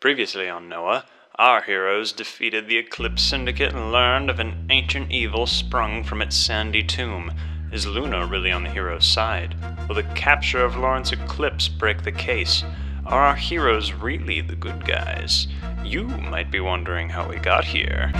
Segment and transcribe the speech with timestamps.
[0.00, 1.06] Previously on Noah,
[1.40, 6.36] our heroes defeated the Eclipse Syndicate and learned of an ancient evil sprung from its
[6.36, 7.32] sandy tomb.
[7.72, 9.56] Is Luna really on the hero's side?
[9.88, 12.62] Will the capture of Lawrence Eclipse break the case?
[13.06, 15.48] Are our heroes really the good guys?
[15.82, 18.12] You might be wondering how we got here.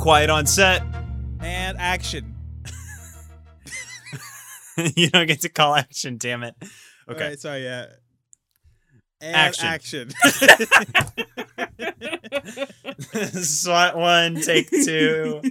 [0.00, 0.82] Quiet on set.
[1.40, 2.34] And action.
[4.96, 6.54] you don't get to call action, damn it.
[7.06, 7.28] Okay.
[7.28, 7.86] Right, sorry, yeah.
[9.20, 9.66] And Action.
[9.66, 10.10] action.
[13.42, 15.42] SWAT one, take two.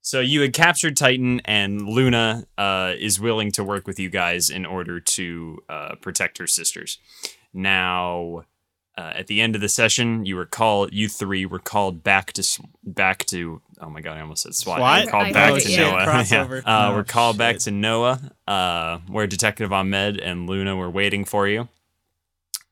[0.00, 4.48] So you had captured Titan, and Luna uh, is willing to work with you guys
[4.48, 6.98] in order to uh, protect her sisters.
[7.52, 8.44] Now,
[8.96, 10.92] uh, at the end of the session, you were called.
[10.92, 12.46] You three were called back to
[12.84, 13.62] back to.
[13.80, 14.78] Oh my god, I almost said SWAT.
[14.78, 15.04] SWAT?
[15.06, 15.90] We're called I back to it, yeah.
[15.90, 16.06] Noah.
[16.06, 16.58] Crossover.
[16.58, 21.24] Uh, Oh, we're called back to Noah, uh, where Detective Ahmed and Luna were waiting
[21.24, 21.68] for you.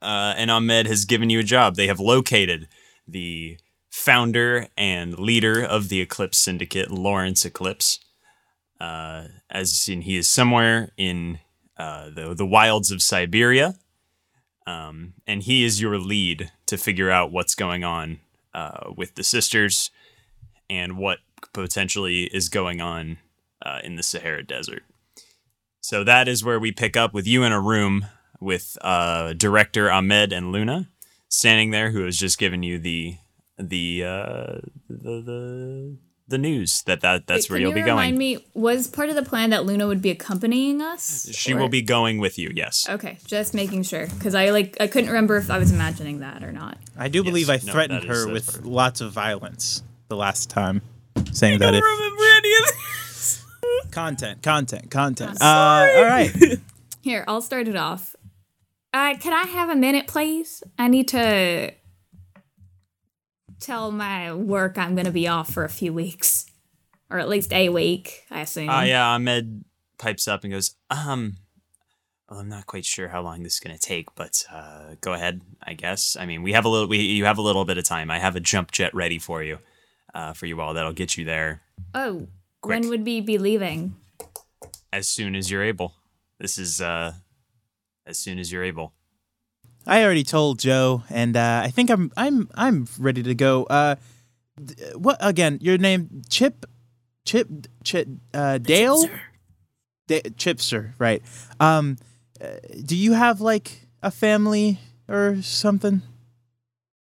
[0.02, 1.76] Uh, and Ahmed has given you a job.
[1.76, 2.68] They have located
[3.06, 3.58] the
[3.90, 7.98] founder and leader of the Eclipse Syndicate, Lawrence Eclipse.
[8.80, 11.38] Uh, as in, he is somewhere in
[11.76, 13.74] uh, the the wilds of Siberia,
[14.70, 18.20] um, and he is your lead to figure out what's going on
[18.54, 19.90] uh, with the sisters
[20.68, 21.18] and what
[21.52, 23.18] potentially is going on
[23.64, 24.84] uh, in the Sahara Desert.
[25.80, 28.06] So that is where we pick up with you in a room
[28.40, 30.88] with uh, director Ahmed and Luna
[31.28, 33.16] standing there, who has just given you the
[33.58, 35.96] the uh, the, the
[36.30, 37.90] the news that, that that's Wait, where you'll you be going.
[37.98, 41.28] remind me, was part of the plan that Luna would be accompanying us?
[41.32, 42.50] She Or- will be going with you.
[42.54, 42.86] Yes.
[42.88, 46.42] Okay, just making sure because I like I couldn't remember if I was imagining that
[46.42, 46.78] or not.
[46.96, 48.64] I do believe I no, threatened her with part.
[48.64, 50.80] lots of violence the last time,
[51.32, 53.44] saying that if remember any of this.
[53.90, 55.38] content, content, content.
[55.40, 56.30] I'm Uh, all right.
[57.02, 58.14] Here, I'll start it off.
[58.92, 60.62] Uh, can I have a minute, please?
[60.78, 61.70] I need to
[63.60, 66.46] tell my work I'm going to be off for a few weeks,
[67.10, 68.68] or at least a week, I assume.
[68.68, 69.64] Uh, yeah, Ahmed
[69.98, 71.36] pipes up and goes, um,
[72.28, 75.12] well, I'm not quite sure how long this is going to take, but uh, go
[75.12, 76.16] ahead, I guess.
[76.18, 78.10] I mean, we have a little, we, you have a little bit of time.
[78.10, 79.58] I have a jump jet ready for you,
[80.14, 80.74] uh, for you all.
[80.74, 81.60] That'll get you there
[81.94, 82.28] Oh,
[82.62, 82.80] Quick.
[82.82, 83.94] when would we be leaving?
[84.92, 85.94] as soon as you're able.
[86.40, 87.12] This is, uh,
[88.06, 88.92] as soon as you're able.
[89.90, 93.64] I already told Joe, and uh, I think I'm I'm I'm ready to go.
[93.64, 93.96] Uh,
[94.64, 95.58] d- what again?
[95.60, 96.64] Your name Chip,
[97.24, 97.48] Chip,
[97.82, 99.04] Chip, uh, Dale,
[100.06, 101.22] Da- Chipster, right?
[101.58, 101.96] Um,
[102.40, 102.46] uh,
[102.84, 104.78] do you have like a family
[105.08, 106.02] or something?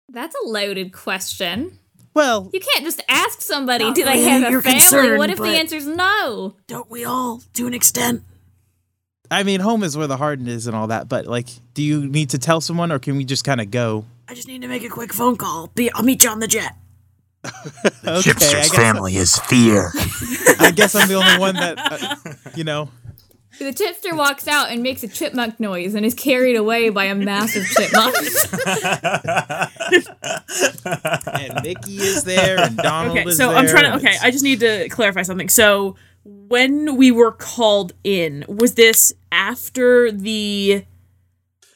[0.10, 1.78] That's a loaded question.
[2.14, 4.80] Well, You can't just ask somebody, do they really have a your family?
[4.82, 6.56] concern, what if the but- answer's no?
[6.68, 8.24] Don't we all, to an extent?
[9.32, 11.08] I mean, home is where the heart is and all that.
[11.08, 14.06] But like, do you need to tell someone, or can we just kind of go?
[14.28, 15.68] I just need to make a quick phone call.
[15.74, 16.76] Be, I'll meet you on the jet.
[18.04, 19.92] Okay, I Chipster's guess, family is fear.
[20.60, 22.16] I guess I'm the only one that, uh,
[22.56, 22.90] you know.
[23.60, 27.16] The tipster walks out and makes a chipmunk noise and is carried away by a
[27.16, 28.16] massive chipmunk.
[31.34, 33.24] And Mickey is there, and Donald is there.
[33.24, 33.58] Okay, is so there.
[33.58, 33.98] I'm trying to.
[33.98, 35.50] Okay, I just need to clarify something.
[35.50, 35.96] So
[36.52, 40.86] when we were called in, was this after the?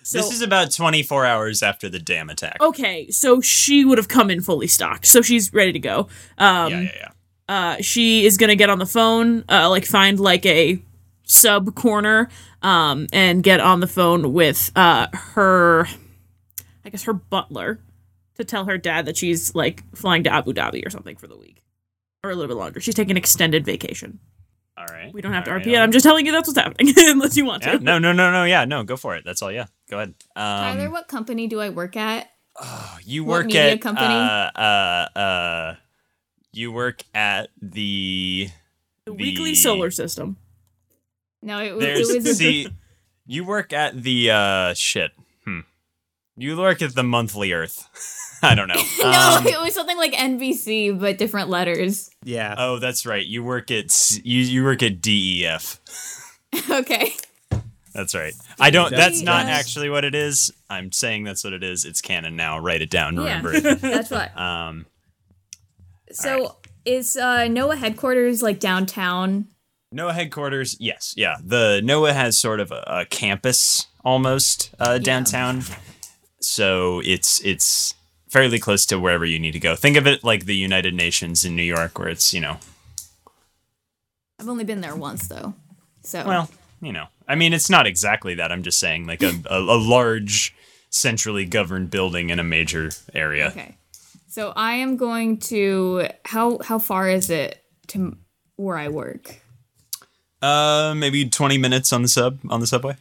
[0.03, 2.57] So, this is about 24 hours after the dam attack.
[2.61, 3.09] okay.
[3.09, 6.09] So she would have come in fully stocked, so she's ready to go.
[6.37, 7.09] Um, yeah, yeah, yeah.
[7.49, 10.79] uh, she is gonna get on the phone, uh, like find like a
[11.23, 12.29] sub corner,
[12.61, 15.87] um, and get on the phone with uh her,
[16.83, 17.79] I guess her butler,
[18.35, 21.37] to tell her dad that she's like flying to Abu Dhabi or something for the
[21.37, 21.63] week,
[22.23, 22.79] or a little bit longer.
[22.79, 24.19] She's taking an extended vacation.
[24.77, 25.13] All right.
[25.13, 25.77] We don't have to All right, RP it.
[25.79, 27.83] I'm just telling you that's what's happening, unless you want Yeah, to.
[27.83, 28.43] no, no, no, no.
[28.43, 28.83] Yeah, no.
[28.83, 29.23] Go for it.
[29.25, 29.51] That's all.
[29.51, 30.15] Yeah, go ahead.
[30.35, 30.43] Um,
[30.77, 32.29] Tyler, what company do I work at?
[32.59, 34.13] Oh, you what work media at company?
[34.13, 35.75] Uh, uh, uh,
[36.51, 38.49] you work at the
[39.05, 40.37] The weekly solar system.
[41.41, 42.67] No, it, there's it was see,
[43.25, 45.11] you work at the uh shit.
[45.45, 45.59] Hmm.
[46.37, 47.87] You work at the monthly Earth.
[48.43, 48.75] I don't know.
[48.99, 52.09] no, Um, it was something like NBC but different letters.
[52.23, 52.55] yeah.
[52.57, 53.25] oh, that's right.
[53.25, 55.79] You work at you you work at DEF.
[56.69, 57.13] okay.
[57.93, 58.33] That's right.
[58.59, 58.91] I don't.
[58.91, 59.55] That's not DEF.
[59.55, 60.51] actually what it is.
[60.69, 61.85] I'm saying that's what it is.
[61.85, 62.59] It's canon now.
[62.59, 63.15] Write it down.
[63.15, 63.21] Yeah.
[63.41, 63.81] Remember it.
[63.81, 64.37] That's what.
[64.37, 64.85] Um.
[66.11, 69.47] So is uh, NOAA headquarters like downtown
[69.95, 71.37] NOAA headquarters, yes, yeah.
[71.43, 75.63] The NOAA has sort of a, a campus almost uh, downtown,
[76.41, 77.94] so it's it's
[78.35, 79.77] fairly close to wherever you need to go.
[79.77, 82.57] Think of it like the United Nations in New York, where it's you know,
[84.37, 85.53] I've only been there once though.
[86.03, 86.49] So well,
[86.81, 88.51] you know, I mean, it's not exactly that.
[88.51, 90.53] I'm just saying like a, a, a large,
[90.89, 93.47] centrally governed building in a major area.
[93.47, 93.77] Okay.
[94.27, 98.17] So I am going to how how far is it to
[98.57, 99.39] where I work?
[100.41, 102.97] Uh, maybe 20 minutes on the sub on the subway.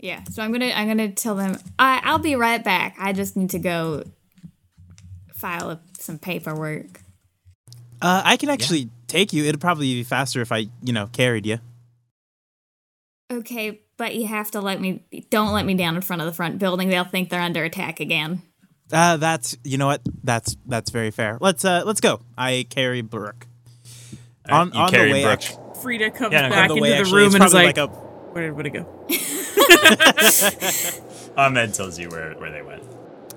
[0.00, 0.24] Yeah.
[0.30, 2.96] So I'm gonna I'm gonna tell them I I'll be right back.
[2.98, 4.04] I just need to go
[5.34, 7.02] file some paperwork.
[8.02, 9.44] Uh, I can actually take you.
[9.44, 11.58] It'd probably be faster if I, you know, carried you.
[13.30, 16.32] Okay, but you have to let me don't let me down in front of the
[16.32, 16.88] front building.
[16.88, 18.42] They'll think they're under attack again.
[18.90, 20.00] Uh, that's you know what?
[20.24, 21.36] That's that's very fair.
[21.40, 22.22] Let's uh let's go.
[22.38, 23.46] I carry Brooke.
[24.48, 25.76] All On you on the carry way, Brooke.
[25.76, 27.76] Frida comes Yeah, no, back the into way, the actually, room it's and is like,
[27.76, 28.86] like a where did it go?
[31.36, 32.82] Ahmed tells you where, where they went.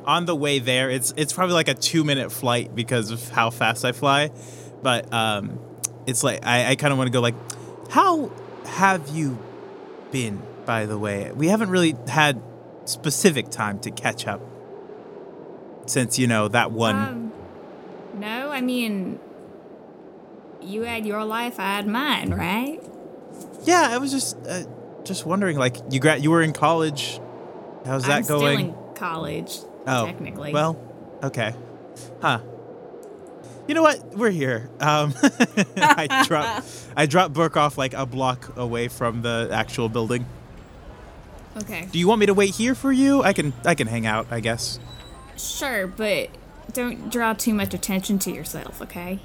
[0.05, 0.89] on the way there.
[0.89, 4.31] It's it's probably like a two minute flight because of how fast I fly,
[4.81, 5.59] but um,
[6.05, 7.35] it's like I, I kind of want to go like,
[7.89, 8.31] how
[8.65, 9.37] have you
[10.11, 10.41] been?
[10.65, 12.41] By the way, we haven't really had
[12.85, 14.41] specific time to catch up
[15.85, 16.95] since you know that one.
[16.95, 17.33] Um,
[18.15, 19.19] no, I mean,
[20.61, 22.79] you had your life, I had mine, right?
[23.63, 24.63] yeah, I was just uh,
[25.05, 27.19] just wondering, like you gra- you were in college.
[27.85, 28.47] How's that going?
[28.47, 28.69] I'm going?
[28.69, 30.53] still in college, Oh, technically.
[30.53, 30.79] Well,
[31.23, 31.53] okay.
[32.21, 32.39] Huh.
[33.67, 34.03] You know what?
[34.17, 34.69] We're here.
[34.79, 35.13] Um,
[35.77, 36.63] I drop
[36.97, 40.25] I drop Brooke off like a block away from the actual building.
[41.57, 43.21] okay, Do you want me to wait here for you?
[43.23, 44.79] I can I can hang out, I guess.
[45.37, 46.29] sure, but
[46.73, 49.19] don't draw too much attention to yourself, okay?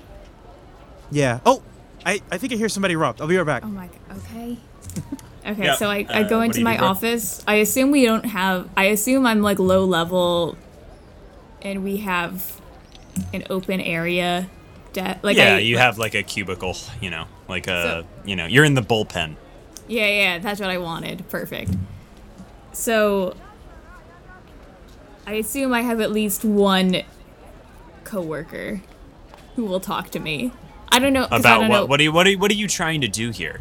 [1.11, 1.41] Yeah.
[1.47, 1.63] Oh,
[2.07, 3.21] I I think I hear somebody robbed.
[3.21, 3.65] I'll be right back.
[3.65, 4.19] Oh my god.
[4.19, 4.59] Okay.
[5.49, 7.43] Okay, Yeah, so I, I uh, go what into my office.
[7.47, 8.69] I assume we don't have.
[8.77, 10.57] I assume I'm like low level,
[11.63, 12.61] and we have
[13.33, 14.49] an open area.
[14.93, 18.37] De- like yeah, I, you have like a cubicle, you know, like a, So- you
[18.37, 19.37] know, you're in the bullpen.
[19.87, 21.27] Yeah, yeah, that's what I wanted.
[21.31, 21.71] Perfect.
[22.73, 23.35] So
[25.27, 27.03] I assume I have at least one
[28.05, 28.83] coworker
[29.57, 30.53] who will talk to me.
[30.91, 31.77] I don't know 'cause I About don't what?
[31.81, 31.87] Know.
[31.87, 32.13] What are you?
[32.13, 33.61] What are you, What are you trying to do here?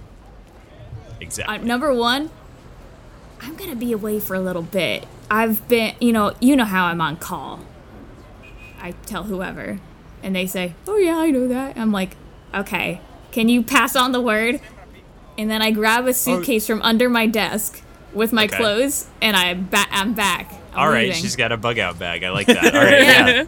[1.19, 1.57] Exactly.
[1.57, 2.29] Uh, number one,
[3.41, 5.05] I'm gonna be away for a little bit.
[5.29, 7.59] I've been, you know, you know how I'm on call.
[8.81, 9.79] I tell whoever,
[10.23, 12.15] and they say, "Oh yeah, I know that." I'm like,
[12.53, 14.59] "Okay, can you pass on the word?"
[15.37, 17.81] And then I grab a suitcase from under my desk
[18.13, 18.57] with my Okay.
[18.57, 20.51] clothes, and I ba- I'm back.
[20.73, 21.21] I'm All right, leaving.
[21.21, 22.23] she's got a bug out bag.
[22.23, 22.73] I like that.
[22.75, 23.43] All right, yeah,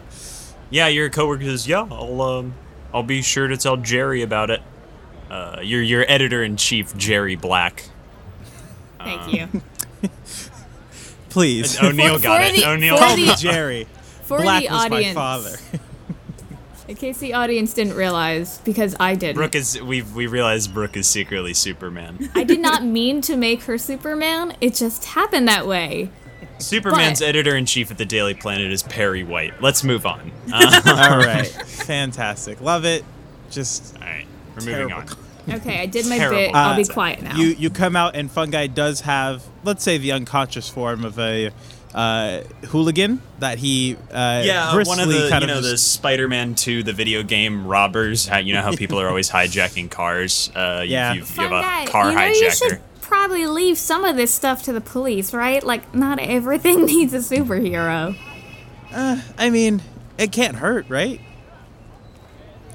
[0.70, 0.86] yeah.
[0.88, 2.54] Your coworker says, "Yeah, I'll um,
[2.92, 4.60] I'll be sure to tell Jerry about it."
[5.30, 7.84] Uh, your your editor in chief, Jerry Black.
[8.98, 9.62] Thank you.
[11.28, 11.80] Please.
[11.82, 12.66] O'Neill got for it.
[12.66, 12.96] O'Neill.
[12.96, 13.86] for Call the- me Jerry.
[14.24, 15.56] For Black the was audience, my father.
[16.86, 19.34] in case the audience didn't realize, because I didn't.
[19.34, 19.80] Brooke is.
[19.82, 22.30] We we realized Brooke is secretly Superman.
[22.36, 24.56] I did not mean to make her Superman.
[24.60, 26.10] It just happened that way.
[26.58, 29.60] Superman's editor in chief at the Daily Planet is Perry White.
[29.60, 30.30] Let's move on.
[30.52, 30.80] Uh,
[31.10, 31.48] All right.
[31.48, 32.60] Fantastic.
[32.60, 33.04] Love it.
[33.50, 34.94] Just all right, we're moving Terrible.
[34.96, 35.06] on.
[35.48, 36.54] Okay, I did my Terrible bit.
[36.54, 37.36] I'll be quiet now.
[37.36, 41.50] You you come out and Fungi does have let's say the unconscious form of a
[41.94, 45.76] uh, hooligan that he uh, Yeah, briskly one of the kind you know of the
[45.76, 48.28] Spider-Man 2, the video game robbers.
[48.28, 50.50] How, you know how people are always hijacking cars.
[50.54, 51.12] Uh, Yeah.
[51.14, 52.40] you, you Fun have a car you know, hijacker.
[52.40, 55.62] you should probably leave some of this stuff to the police, right?
[55.64, 58.16] Like, not everything needs a superhero.
[58.92, 59.82] I mean
[60.18, 61.20] it can't hurt right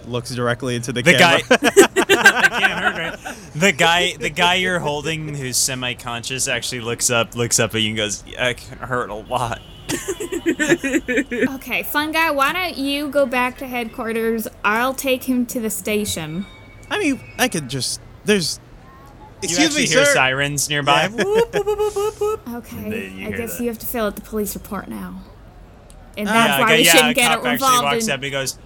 [0.08, 1.60] looks directly into the, The guy, camera.
[1.62, 3.36] I can't hurt, right?
[3.56, 7.90] The guy, the guy you're holding, who's semi-conscious, actually looks up, looks up at you
[7.90, 9.62] and goes, "Yeah, "It can hurt a lot."
[10.46, 14.48] Okay, fun guy, why don't you go back to headquarters?
[14.64, 16.46] I'll take him to the station.
[16.90, 18.60] I mean I could just there's
[19.42, 21.04] You excuse actually me hear sir sirens nearby.
[21.04, 21.24] Yeah.
[21.24, 22.42] Whoop, whoop, whoop, whoop, whoop, whoop.
[22.56, 23.64] Okay, I guess that.
[23.64, 25.22] you have to fill out the police report now.
[26.18, 27.84] And Uh, that's yeah, why okay, we yeah, shouldn't a get cop it actually involved
[27.84, 28.12] walks in.
[28.12, 28.58] up and he goes,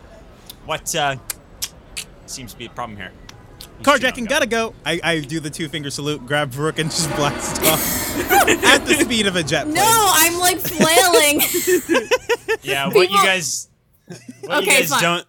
[0.66, 0.96] "What?
[0.96, 1.16] Uh,
[2.26, 3.12] seems to be a problem here."
[3.80, 6.92] You should carjacking gotta go I, I do the two finger salute grab Brooke and
[6.92, 8.18] just blast off
[8.66, 11.42] at the speed of a jet plane No, I'm like flailing.
[12.62, 13.70] Yeah, what you guys,
[14.42, 15.02] what you guys fine.
[15.02, 15.26] don't,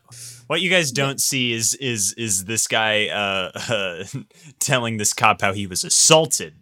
[0.47, 4.05] what you guys don't see is is is this guy uh, uh
[4.59, 6.55] telling this cop how he was assaulted,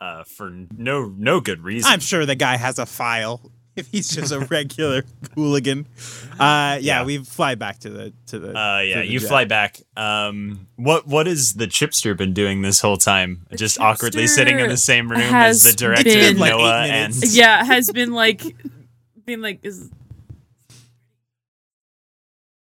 [0.00, 1.90] uh, for no no good reason.
[1.90, 5.04] I'm sure the guy has a file if he's just a regular
[5.34, 5.86] hooligan.
[6.32, 7.04] Uh, yeah, Yeah.
[7.04, 8.48] we fly back to the to the.
[8.58, 9.28] Uh, yeah, to the you jet.
[9.28, 9.80] fly back.
[9.96, 13.46] Um, what what has the chipster been doing this whole time?
[13.54, 17.64] Just awkwardly sitting in the same room as the director been- Like Noah and yeah,
[17.64, 18.42] has been like,
[19.24, 19.90] been like, is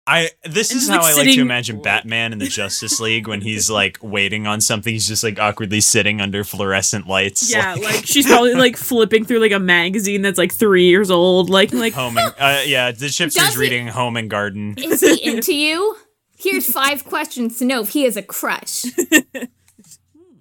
[0.06, 0.30] I.
[0.44, 3.28] This And is how like, I like to sitting- imagine Batman in the Justice League
[3.28, 4.92] when he's like waiting on something.
[4.94, 7.50] He's just like awkwardly sitting under fluorescent lights.
[7.52, 11.50] yeah, like she's probably like flipping through like a magazine that's like three years old,
[11.50, 14.76] like like Home and uh, yeah, the chipster's Does reading Home and Garden.
[14.78, 15.96] Is he into you?
[16.38, 18.84] Here's five questions to know if he has a crush.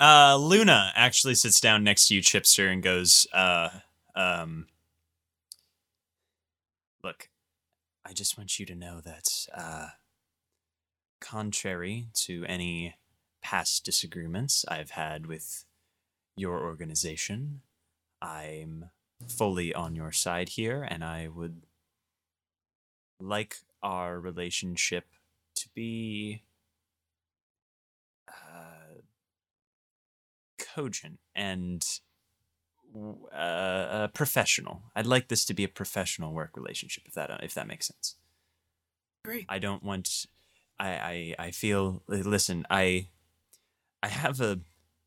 [0.01, 3.69] Uh, Luna actually sits down next to you, Chipster, and goes, uh,
[4.17, 4.67] um,
[7.05, 7.29] look,
[8.13, 9.89] I just want you to know that, uh,
[11.19, 12.97] contrary to any
[13.41, 15.65] past disagreements I've had with
[16.37, 17.63] your organization,
[18.21, 18.91] I'm
[19.27, 21.63] fully on your side here, and I would
[23.19, 25.07] like our relationship
[25.55, 26.43] to be
[28.29, 29.01] uh,
[30.59, 31.83] cogent and
[32.95, 34.83] uh, uh, professional.
[34.95, 38.17] I'd like this to be a professional work relationship, if that if that makes sense.
[39.25, 39.47] Great.
[39.49, 40.27] I don't want.
[40.79, 42.03] I I I feel.
[42.09, 43.09] Listen, I
[44.03, 44.61] I have a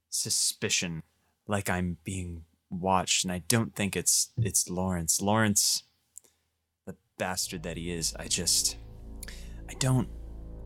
[0.09, 1.03] suspicion,
[1.47, 5.21] like I'm being watched, and I don't think it's it's Lawrence.
[5.21, 5.83] Lawrence,
[6.85, 8.15] the bastard that he is.
[8.17, 8.77] I just.
[9.69, 10.07] I don't.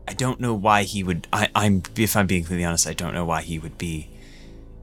[0.06, 1.26] I don't know why he would.
[1.32, 1.82] I, I'm.
[1.96, 4.10] If I'm being completely honest, I don't know why he would be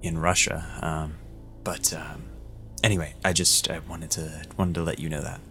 [0.01, 0.65] in Russia.
[0.81, 1.15] Um,
[1.67, 2.23] but um,
[2.81, 5.41] anyway, I just I wanted to wanted to let you know that.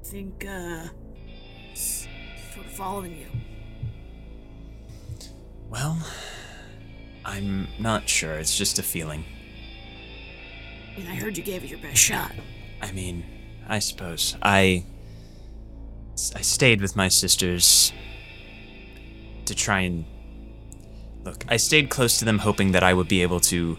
[0.00, 0.84] I think uh,
[1.74, 3.26] sort of following you.
[5.68, 5.98] Well,
[7.24, 8.34] I'm not sure.
[8.34, 9.24] It's just a feeling.
[10.96, 12.30] And I heard you gave it your best shot.
[12.80, 13.24] I mean,
[13.66, 14.84] I suppose I
[16.36, 17.92] I stayed with my sisters
[19.46, 20.04] to try and
[21.24, 21.44] look.
[21.48, 23.78] I stayed close to them, hoping that I would be able to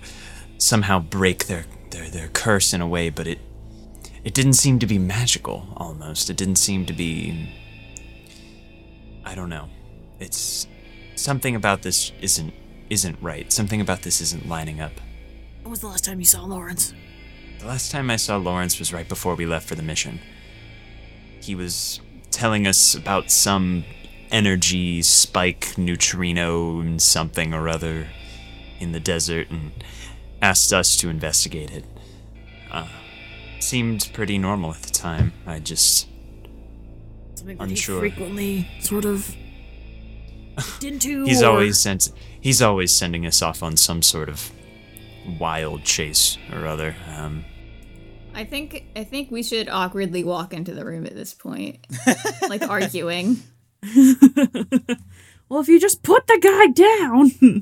[0.64, 3.40] somehow break their their their curse in a way, but it
[4.24, 5.68] it didn't seem to be magical.
[5.76, 7.50] Almost, it didn't seem to be.
[9.26, 9.70] I don't know.
[10.20, 10.68] It's
[11.16, 12.54] something about this isn't
[12.90, 13.52] isn't right.
[13.52, 14.94] Something about this isn't lining up.
[15.62, 16.94] When was the last time you saw Lawrence?
[17.60, 20.20] The last time I saw Lawrence was right before we left for the mission.
[21.42, 22.00] He was
[22.32, 23.86] telling us about some
[24.32, 28.08] energy spike neutrino and something or other
[28.80, 29.72] in the desert and
[30.44, 31.86] asked us to investigate it.
[32.70, 32.88] Uh,
[33.60, 35.32] seemed pretty normal at the time.
[35.48, 36.08] I just.
[37.36, 38.04] Something that Unsure.
[38.04, 39.34] he frequently sort of
[40.80, 41.24] did into.
[41.24, 42.10] He's or- always sent.
[42.42, 44.52] He's always sending us off on some sort of
[45.40, 46.94] wild chase or other.
[47.18, 47.46] Um,
[48.36, 51.88] I think I think we should awkwardly walk into the room at this point,
[52.50, 53.38] like arguing.
[55.50, 57.62] Well, if you just put the guy down.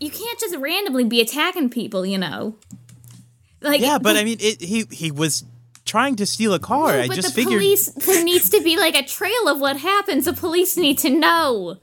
[0.00, 2.56] You can't just randomly be attacking people, you know.
[3.60, 5.44] Like Yeah, but the- I mean, it, he he was
[5.84, 6.92] trying to steal a car.
[6.92, 7.54] No, I but just the figured.
[7.60, 7.90] police.
[7.92, 10.24] There needs to be like a trail of what happens.
[10.26, 11.76] The police need to know.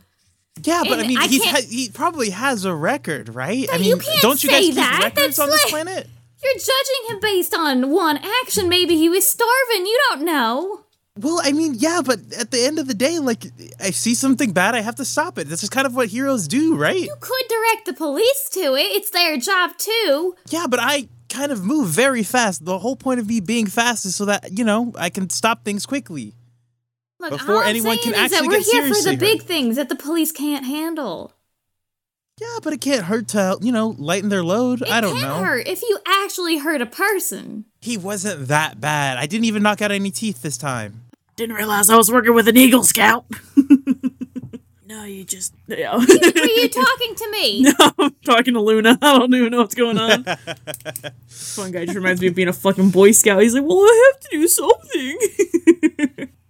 [0.63, 3.67] Yeah, but I mean, I he's ha- he probably has a record, right?
[3.71, 4.99] I mean, you can't don't you guys keep that.
[5.01, 6.07] records That's on this like- planet?
[6.43, 8.67] You're judging him based on one action.
[8.67, 9.85] Maybe he was starving.
[9.85, 10.81] You don't know.
[11.21, 13.45] Well, I mean, yeah, but at the end of the day, like,
[13.79, 15.47] I see something bad, I have to stop it.
[15.47, 16.99] This is kind of what heroes do, right?
[16.99, 18.87] You could direct the police to it.
[18.91, 20.35] It's their job too.
[20.49, 22.65] Yeah, but I kind of move very fast.
[22.65, 25.63] The whole point of me being fast is so that you know I can stop
[25.63, 26.33] things quickly.
[27.19, 29.75] Look, Before anyone saying can is that actually we're get here for the big things
[29.75, 31.33] that the police can't handle.
[32.39, 34.81] Yeah, but it can't hurt to you know lighten their load.
[34.81, 35.35] It I don't can know.
[35.43, 37.65] hurt if you actually hurt a person.
[37.79, 39.17] He wasn't that bad.
[39.17, 41.03] I didn't even knock out any teeth this time.
[41.41, 43.25] Didn't realize I was working with an Eagle Scout.
[44.85, 45.55] no, you just.
[45.65, 45.95] Yeah.
[45.97, 47.61] Were you talking to me?
[47.63, 48.95] No, I'm talking to Luna.
[49.01, 50.23] I don't even know what's going on.
[51.27, 53.41] Fun guy just reminds me of being a fucking Boy Scout.
[53.41, 55.17] He's like, well, I have to do something.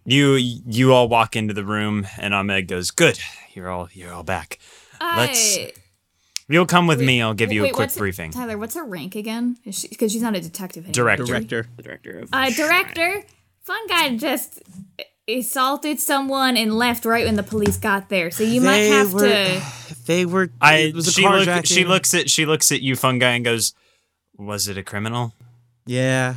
[0.03, 3.17] you you all walk into the room, and Ahmed goes, "Good,
[3.53, 4.59] you're all you're all back.
[4.99, 5.71] Let's- I-
[6.49, 7.21] You'll come with me.
[7.21, 9.55] I'll give you Wait, a quick what's her- briefing." Tyler, what's her rank again?
[9.63, 10.83] Because she's not a detective.
[10.83, 10.93] anymore.
[11.15, 11.23] Director.
[11.27, 11.65] Director.
[11.77, 12.29] the director of.
[12.33, 13.23] Uh, director,
[13.63, 14.61] fun guy just
[15.27, 18.31] assaulted someone and left right when the police got there.
[18.31, 19.61] So you might They have were- to.
[20.05, 20.49] They were.
[20.59, 23.45] I it was a she, look, she looks at she looks at you, fungi, and
[23.45, 23.73] goes,
[24.37, 25.33] "Was it a criminal?"
[25.85, 26.35] Yeah.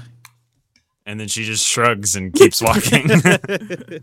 [1.06, 3.08] And then she just shrugs and keeps walking.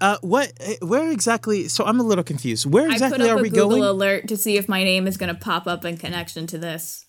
[0.00, 0.52] Uh, what?
[0.82, 1.68] Where exactly?
[1.68, 2.66] So I'm a little confused.
[2.66, 3.82] Where I put exactly up are a we Google going?
[3.84, 7.06] alert to see if my name is going to pop up in connection to this.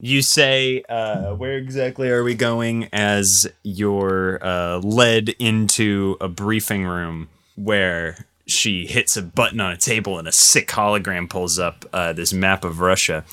[0.00, 6.84] You say, uh, where exactly are we going as you're uh, led into a briefing
[6.84, 11.84] room where she hits a button on a table and a sick hologram pulls up
[11.92, 13.24] uh, this map of Russia.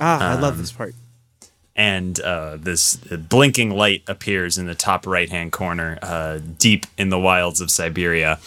[0.00, 0.94] Ah, I love this part.
[1.74, 7.08] and uh, this blinking light appears in the top right hand corner, uh, deep in
[7.08, 8.38] the wilds of Siberia.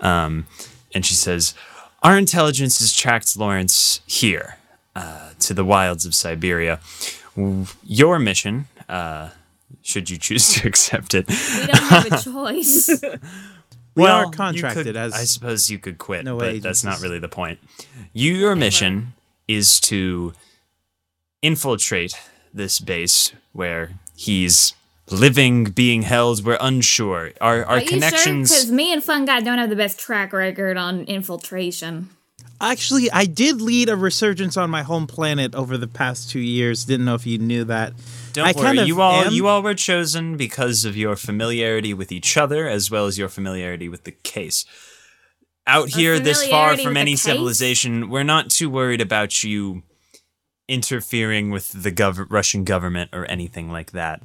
[0.00, 0.46] Um,
[0.94, 1.54] and she says,
[2.02, 4.58] Our intelligence has tracked Lawrence here
[4.94, 6.80] uh, to the wilds of Siberia.
[7.84, 9.30] Your mission, uh,
[9.82, 12.88] should you choose to accept it, We don't have a choice.
[13.94, 17.00] We Well, are contracted could- as I suppose you could quit, no but that's not
[17.00, 17.58] really the point.
[18.12, 19.12] You, your mission
[19.48, 20.32] is to
[21.42, 22.14] infiltrate
[22.54, 24.74] this base where he's
[25.10, 26.44] living, being held.
[26.44, 27.32] We're unsure.
[27.40, 28.50] Our our Are connections.
[28.50, 32.10] Because me and Fun Guy don't have the best track record on infiltration.
[32.62, 36.84] Actually, I did lead a resurgence on my home planet over the past two years.
[36.84, 37.92] Didn't know if you knew that.
[38.32, 41.16] Don't I worry, kind of you all am- you all were chosen because of your
[41.16, 44.64] familiarity with each other as well as your familiarity with the case.
[45.66, 47.22] Out here, this far from any case?
[47.22, 49.82] civilization, we're not too worried about you
[50.68, 54.22] interfering with the gov- Russian government or anything like that.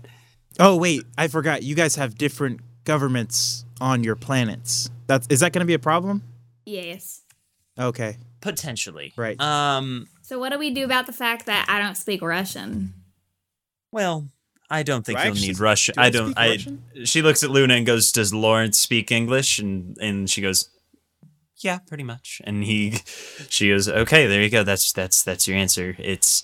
[0.60, 1.64] Oh wait, I forgot.
[1.64, 4.90] You guys have different governments on your planets.
[5.08, 6.22] That's is that going to be a problem?
[6.66, 7.24] Yes.
[7.80, 8.18] Okay.
[8.42, 9.40] Potentially, Right.
[9.42, 10.08] Um.
[10.22, 12.94] So what do we do about the fact that I don't speak Russian?
[13.92, 14.28] Well,
[14.70, 15.96] I don't think Do I you'll actually- need Russian.
[15.96, 16.32] do I I don't.
[16.32, 16.48] speak I.
[16.50, 16.84] Russian?
[17.06, 20.70] She looks at Luna and goes, "Does Lawrence speak English?" And and she goes,
[21.58, 22.92] "Yeah, pretty much." And he,
[23.50, 24.64] she goes, "Okay, there you go.
[24.64, 25.96] That's that's that's your answer.
[25.98, 26.44] It's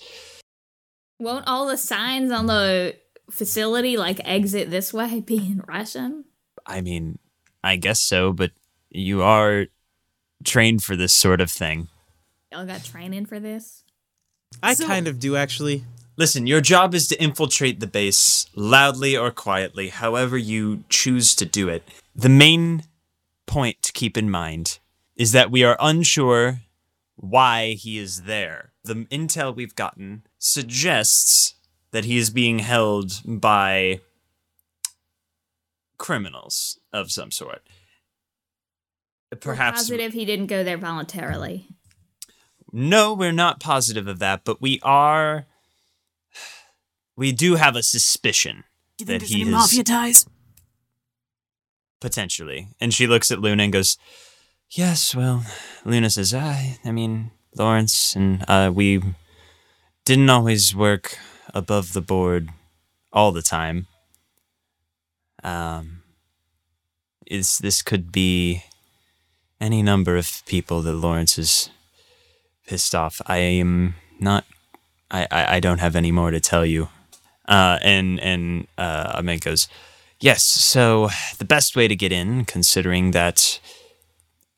[1.20, 2.96] Won't all the signs on the
[3.30, 6.24] facility like exit this way be in Russian?
[6.66, 7.18] I mean,
[7.62, 8.52] I guess so, but
[8.90, 9.66] you are
[10.42, 11.88] trained for this sort of thing.
[12.50, 13.84] Y'all got training for this?
[14.62, 15.84] I So- kind of do actually.
[16.16, 21.44] Listen, your job is to infiltrate the base loudly or quietly, however you choose to
[21.44, 21.82] do it.
[22.14, 22.84] The main
[23.46, 24.78] point to keep in mind
[25.16, 26.60] is that we are unsure
[27.16, 28.72] why he is there.
[28.84, 31.54] The intel we've gotten suggests
[31.90, 34.00] that he is being held by
[35.98, 37.66] criminals of some sort.
[39.34, 41.66] We're Perhaps positive he didn't go there voluntarily.
[42.72, 45.46] no, we're not positive of that, but we are.
[47.16, 48.64] We do have a suspicion
[48.98, 50.26] Do you that think there's he any is mafia ties?
[52.00, 52.68] potentially.
[52.80, 53.96] And she looks at Luna and goes,
[54.70, 55.44] "Yes." Well,
[55.84, 59.02] Luna says, "I, I mean, Lawrence and uh, we
[60.04, 61.18] didn't always work
[61.54, 62.50] above the board
[63.12, 63.86] all the time.
[65.42, 66.02] Um,
[67.26, 68.62] is this could be
[69.60, 71.70] any number of people that Lawrence is
[72.66, 73.20] pissed off.
[73.26, 74.44] I am not.
[75.10, 76.88] I, I, I don't have any more to tell you.
[77.46, 79.68] Uh, and and uh, Ahmed goes,
[80.18, 80.42] yes.
[80.42, 83.60] So the best way to get in, considering that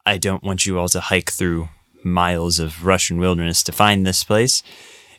[0.05, 1.69] I don't want you all to hike through
[2.05, 4.63] miles of Russian wilderness to find this place,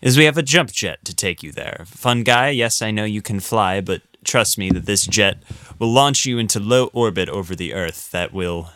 [0.01, 1.83] is we have a jump jet to take you there.
[1.87, 5.37] Fun guy, yes, I know you can fly, but trust me that this jet
[5.77, 8.11] will launch you into low orbit over the Earth.
[8.11, 8.71] That will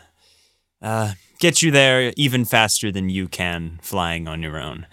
[0.82, 4.86] uh, get you there even faster than you can flying on your own.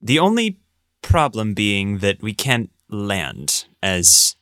[0.00, 0.58] The only
[1.02, 4.36] problem being that we can't land, as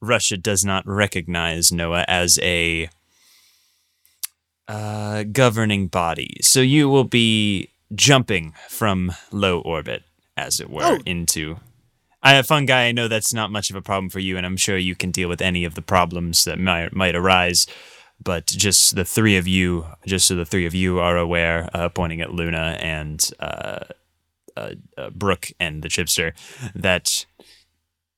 [0.00, 2.88] Russia does not recognize Noah as a
[4.68, 6.36] uh, governing body.
[6.42, 10.02] So you will be jumping from low orbit,
[10.36, 10.98] as it were, Oh.
[11.06, 11.58] into.
[12.22, 12.86] I have fun guy.
[12.86, 15.10] I know that's not much of a problem for you, and I'm sure you can
[15.10, 17.66] deal with any of the problems that might might arise.
[18.24, 21.88] But just the three of you, just so the three of you are aware, uh,
[21.90, 23.80] pointing at Luna and uh,
[24.56, 26.32] uh, uh, Brooke and the chipster,
[26.74, 27.26] that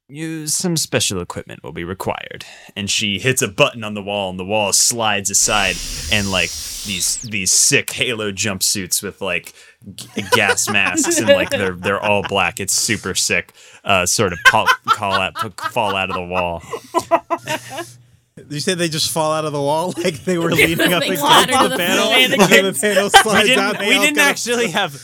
[0.08, 2.44] you some special equipment will be required.
[2.76, 5.76] And she hits a button on the wall, and the wall slides aside,
[6.12, 6.50] and like
[6.84, 9.52] these these sick Halo jumpsuits with like
[9.94, 12.60] g- gas masks, and like they're they're all black.
[12.60, 13.52] It's super sick.
[13.84, 15.36] Uh, sort of call, call out
[15.72, 16.62] fall out of the wall.
[18.50, 21.22] You said they just fall out of the wall like they were leaning up against
[21.22, 22.08] the, the panel.
[22.10, 23.78] And the and the kids- panel We didn't, out.
[23.80, 25.00] we didn't actually have.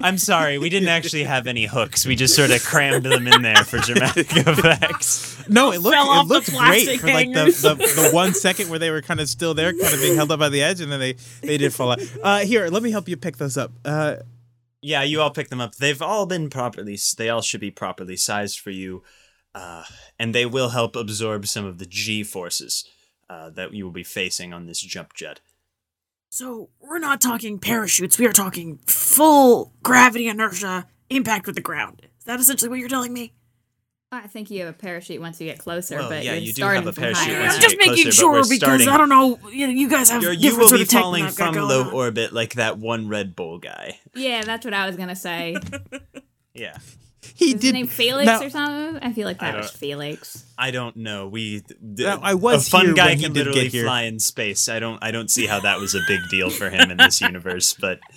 [0.00, 2.04] I'm sorry, we didn't actually have any hooks.
[2.04, 5.48] We just sort of crammed them in there for dramatic effects.
[5.48, 8.90] No, it looked it looked great for like the, the, the one second where they
[8.90, 10.98] were kind of still there, kind of being held up by the edge, and then
[10.98, 12.00] they they did fall out.
[12.20, 13.70] Uh, here, let me help you pick those up.
[13.84, 14.16] Uh,
[14.80, 15.76] Yeah, you all picked them up.
[15.76, 16.98] They've all been properly.
[17.16, 19.04] They all should be properly sized for you,
[19.54, 19.84] uh,
[20.18, 22.84] and they will help absorb some of the G forces
[23.28, 25.40] uh, that you will be facing on this jump jet.
[26.30, 28.18] So we're not talking parachutes.
[28.18, 32.02] We are talking full gravity inertia impact with the ground.
[32.18, 33.34] Is that essentially what you're telling me?
[34.14, 36.52] I think you have a parachute once you get closer, Well, but yeah, you're you
[36.52, 38.42] do starting have a from parachute higher once I'm you just get making closer, sure
[38.42, 39.38] because starting- I don't know.
[39.50, 41.36] You, know, you guys have You're, you different will sort be of falling than I've
[41.36, 41.92] got from low on.
[41.94, 44.00] orbit like that one Red Bull guy.
[44.14, 45.56] Yeah, that's what I was gonna say.
[46.54, 46.76] Yeah.
[47.34, 49.02] He Is his did name Felix now- or something?
[49.02, 50.44] I feel like that was don't- Felix.
[50.58, 51.28] I don't know.
[51.28, 53.72] We th- Now, I was a fun here guy when he can did literally get
[53.72, 53.84] here.
[53.84, 54.68] fly in space.
[54.68, 57.20] I don't I don't see how that was a big deal for him in this
[57.20, 58.00] universe, but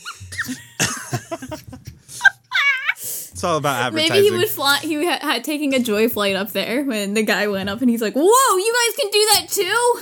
[2.97, 4.13] It's all about advertising.
[4.13, 4.77] Maybe he was fly.
[4.79, 7.89] He had, had taking a joy flight up there when the guy went up, and
[7.89, 10.01] he's like, "Whoa, you guys can do that too!"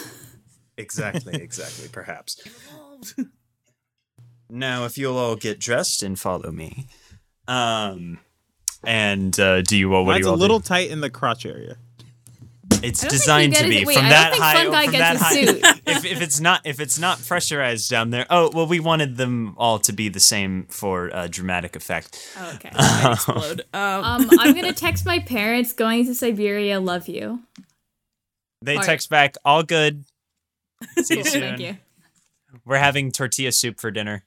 [0.77, 2.39] exactly, exactly, perhaps.
[4.49, 6.87] now, if you'll all get dressed and follow me,
[7.47, 8.19] um,
[8.83, 10.05] and uh, do you all?
[10.05, 10.67] What Mine's do you It's a little do?
[10.67, 11.77] tight in the crotch area.
[12.81, 14.53] It's I don't think designed to be wait, from I don't that think high.
[14.55, 15.33] Fun Guy from gets that a high.
[15.45, 15.81] suit.
[15.87, 18.25] if if it's not if it's not pressurized down there.
[18.29, 22.33] Oh well, we wanted them all to be the same for uh, dramatic effect.
[22.37, 22.69] Oh, okay.
[23.11, 23.61] Explode.
[23.73, 25.71] Um, um, I'm gonna text my parents.
[25.71, 26.79] Going to Siberia.
[26.79, 27.39] Love you.
[28.61, 28.85] They All right.
[28.85, 30.05] text back, all good.
[31.03, 31.41] See you soon.
[31.41, 31.77] thank you.
[32.65, 34.23] We're having tortilla soup for dinner.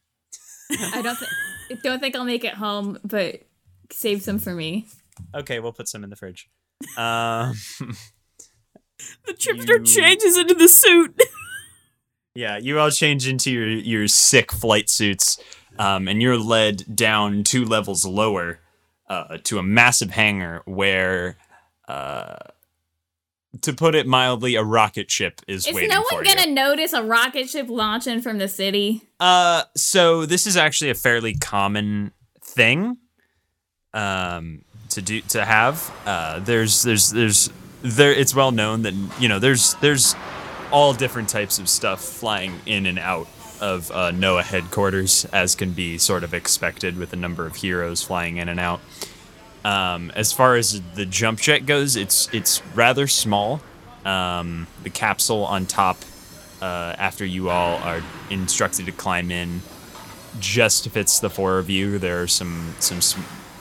[0.70, 3.42] I don't think don't think I'll make it home, but
[3.90, 4.86] save some for me.
[5.34, 6.48] Okay, we'll put some in the fridge.
[6.96, 7.54] Um,
[9.26, 11.20] the chipster you- changes into the suit.
[12.34, 15.38] yeah, you all change into your your sick flight suits,
[15.78, 18.60] um, and you're led down two levels lower
[19.08, 21.36] uh, to a massive hangar where,
[21.88, 22.36] uh,
[23.62, 26.28] to put it mildly, a rocket ship is Is waiting no for you.
[26.28, 29.02] Is no one gonna notice a rocket ship launching from the city?
[29.18, 32.98] Uh, so this is actually a fairly common thing,
[33.96, 35.92] um, to do to have.
[36.06, 37.50] Uh, there's there's there's
[37.82, 38.12] there.
[38.12, 40.14] It's well known that you know there's there's
[40.70, 43.26] all different types of stuff flying in and out
[43.60, 48.02] of uh, Noah headquarters, as can be sort of expected with a number of heroes
[48.02, 48.80] flying in and out.
[49.64, 53.60] Um, as far as the jump jet goes, it's it's rather small.
[54.04, 55.96] Um, the capsule on top
[56.60, 59.62] uh, after you all are instructed to climb in
[60.38, 61.98] just fits the four of you.
[61.98, 63.00] There are some some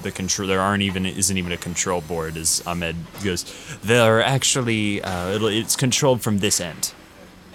[0.05, 0.47] the control.
[0.47, 2.37] There aren't even isn't even a control board.
[2.37, 3.43] As Ahmed goes,
[3.83, 6.93] there are actually uh, it's controlled from this end.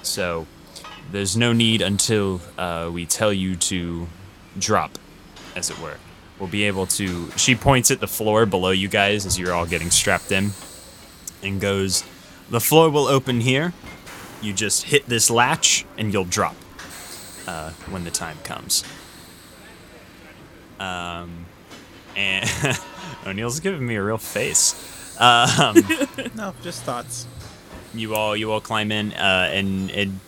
[0.02, 0.46] So
[1.10, 4.08] there's no need until uh, we tell you to
[4.58, 4.98] drop,
[5.56, 5.96] as it were.
[6.38, 7.30] We'll be able to.
[7.36, 10.50] She points at the floor below you guys as you're all getting strapped in,
[11.42, 12.04] and goes,
[12.50, 13.72] "The floor will open here
[14.42, 16.56] you just hit this latch and you'll drop
[17.46, 18.84] uh, when the time comes.
[20.78, 21.46] Um,
[22.16, 22.48] and
[23.26, 24.74] O'Neill's giving me a real face.
[25.20, 25.76] Um,
[26.34, 27.26] No, just thoughts.
[27.94, 30.20] you all you all climb in uh, and and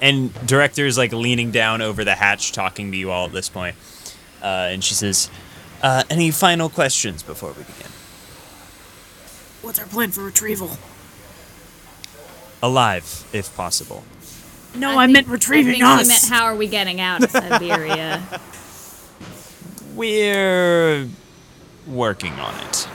[0.00, 3.48] and director is like leaning down over the hatch talking to you all at this
[3.48, 3.76] point.
[4.42, 5.30] Uh, and she says,
[5.82, 7.86] uh, "Any final questions before we begin?"
[9.62, 10.76] What's our plan for retrieval?
[12.60, 14.02] Alive, if possible.
[14.74, 16.02] No, I, meant retrieving I think us.
[16.02, 18.22] She meant how are we getting out of Siberia?
[19.94, 21.08] We're
[21.86, 22.88] working on it.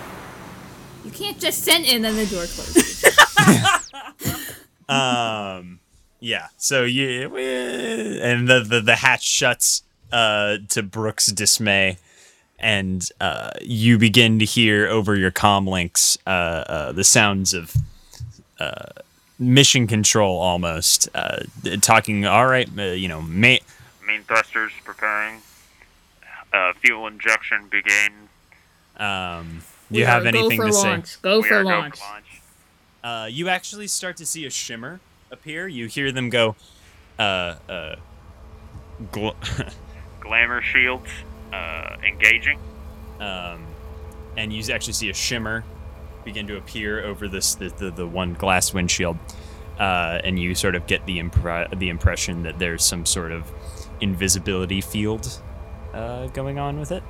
[1.06, 3.04] you can't just send in and then the door closes.
[4.90, 5.80] Um,
[6.22, 6.48] yeah.
[6.56, 11.98] So you and the the, the hatch shuts uh, to Brooke's dismay,
[12.58, 17.76] and uh, you begin to hear over your comm links uh, uh, the sounds of
[18.62, 18.86] uh,
[19.38, 21.40] mission control almost uh,
[21.82, 22.26] talking.
[22.26, 23.58] All right, uh, you know, ma-
[24.06, 25.42] Main thrusters preparing.
[26.54, 28.27] Uh, fuel injection begin.
[28.98, 30.74] Um, you have anything go for to
[31.08, 31.18] say?
[31.22, 31.98] Go We for are go launch.
[32.00, 32.42] for launch.
[33.04, 35.00] Uh, you actually start to see a shimmer
[35.32, 35.68] appear.
[35.68, 36.56] You hear them go,
[37.20, 37.96] uh, uh,
[39.12, 39.36] gl-
[40.20, 41.10] Glamour shields
[41.54, 42.60] uh, engaging.
[43.20, 43.64] um,
[44.36, 45.64] and you actually see a shimmer
[46.26, 49.18] begin to appear over this the, the, the one glass windshield,
[49.80, 53.50] uh, and you sort of get the impre- the impression that there's some sort of
[54.02, 55.42] invisibility field
[55.94, 57.02] uh, going on with it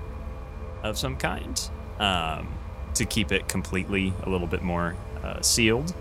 [0.84, 2.48] of some kind um,
[2.96, 5.94] to keep it completely a little bit more uh, sealed.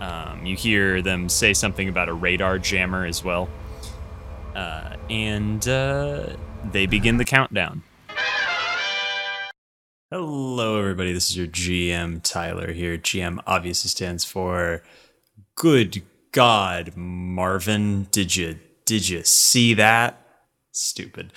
[0.00, 3.48] Um, you hear them say something about a radar jammer as well.
[4.54, 6.36] Uh, and uh,
[6.70, 7.82] they begin the countdown.
[10.10, 11.12] Hello, everybody.
[11.12, 12.96] This is your GM, Tyler, here.
[12.96, 14.82] GM obviously stands for
[15.56, 18.06] Good God, Marvin.
[18.10, 20.20] Did you did you see that?
[20.72, 21.32] Stupid.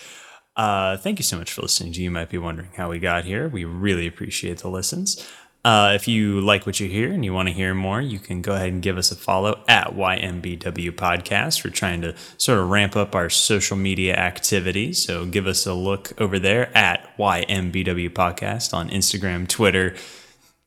[0.58, 3.26] Uh, thank you so much for listening to You Might Be Wondering How We Got
[3.26, 3.48] Here.
[3.48, 5.26] We really appreciate the listens.
[5.64, 8.42] Uh, if you like what you hear and you want to hear more, you can
[8.42, 11.64] go ahead and give us a follow at YMBW Podcast.
[11.64, 14.94] We're trying to sort of ramp up our social media activity.
[14.94, 19.94] So give us a look over there at YMBW Podcast on Instagram, Twitter,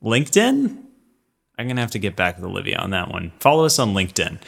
[0.05, 0.85] LinkedIn.
[1.59, 3.33] I'm going to have to get back with Olivia on that one.
[3.41, 4.39] Follow us on LinkedIn.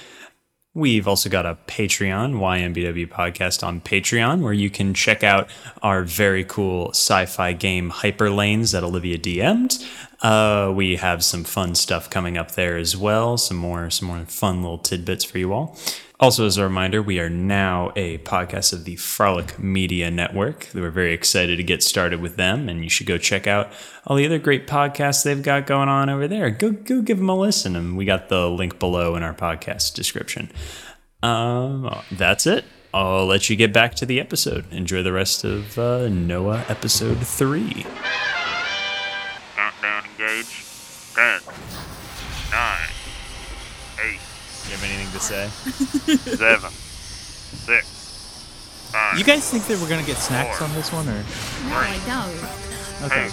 [0.75, 5.51] We've also got a Patreon, YMBW podcast on Patreon, where you can check out
[5.83, 9.85] our very cool sci fi game Hyperlanes that Olivia DM'd.
[10.23, 14.25] Uh, we have some fun stuff coming up there as well, some more, some more
[14.25, 15.77] fun little tidbits for you all.
[16.23, 20.69] Also, as a reminder, we are now a podcast of the Frolic Media Network.
[20.73, 23.73] We're very excited to get started with them, and you should go check out
[24.07, 26.49] all the other great podcasts they've got going on over there.
[26.51, 29.95] Go, go give them a listen, and we got the link below in our podcast
[29.95, 30.53] description.
[31.25, 32.67] Um, that's it.
[32.95, 34.73] I'll let you get back to the episode.
[34.73, 37.85] Enjoy the rest of uh, Noah episode three.
[45.23, 45.49] Say?
[46.37, 46.71] Seven.
[46.71, 47.99] Six.
[48.93, 49.19] Five.
[49.19, 50.69] You guys think that we're gonna get snacks Four.
[50.69, 53.11] on this one, or No, I don't.
[53.11, 53.27] okay?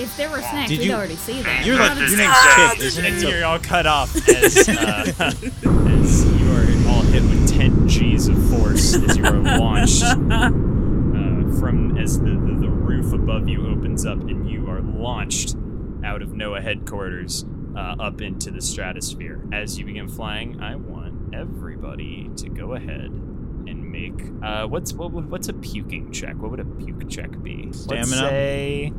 [0.00, 1.66] If there were snacks, Did we'd you- already see that.
[1.66, 2.74] You're like Not your name's snacks.
[2.76, 3.12] Chip, isn't it?
[3.12, 7.88] And So- you're all cut off as, uh, as you are all hit with 10
[7.88, 10.50] G's of force as you are launched uh,
[11.58, 15.56] from as the, the, the roof above you opens up and you are launched
[16.04, 17.44] out of NOAA headquarters
[17.76, 19.40] uh, up into the stratosphere.
[19.52, 20.89] As you begin flying, I want
[21.32, 26.36] everybody to go ahead and make uh, what's what, what's a puking check?
[26.36, 27.70] What would a puke check be?
[27.86, 28.92] Let's say,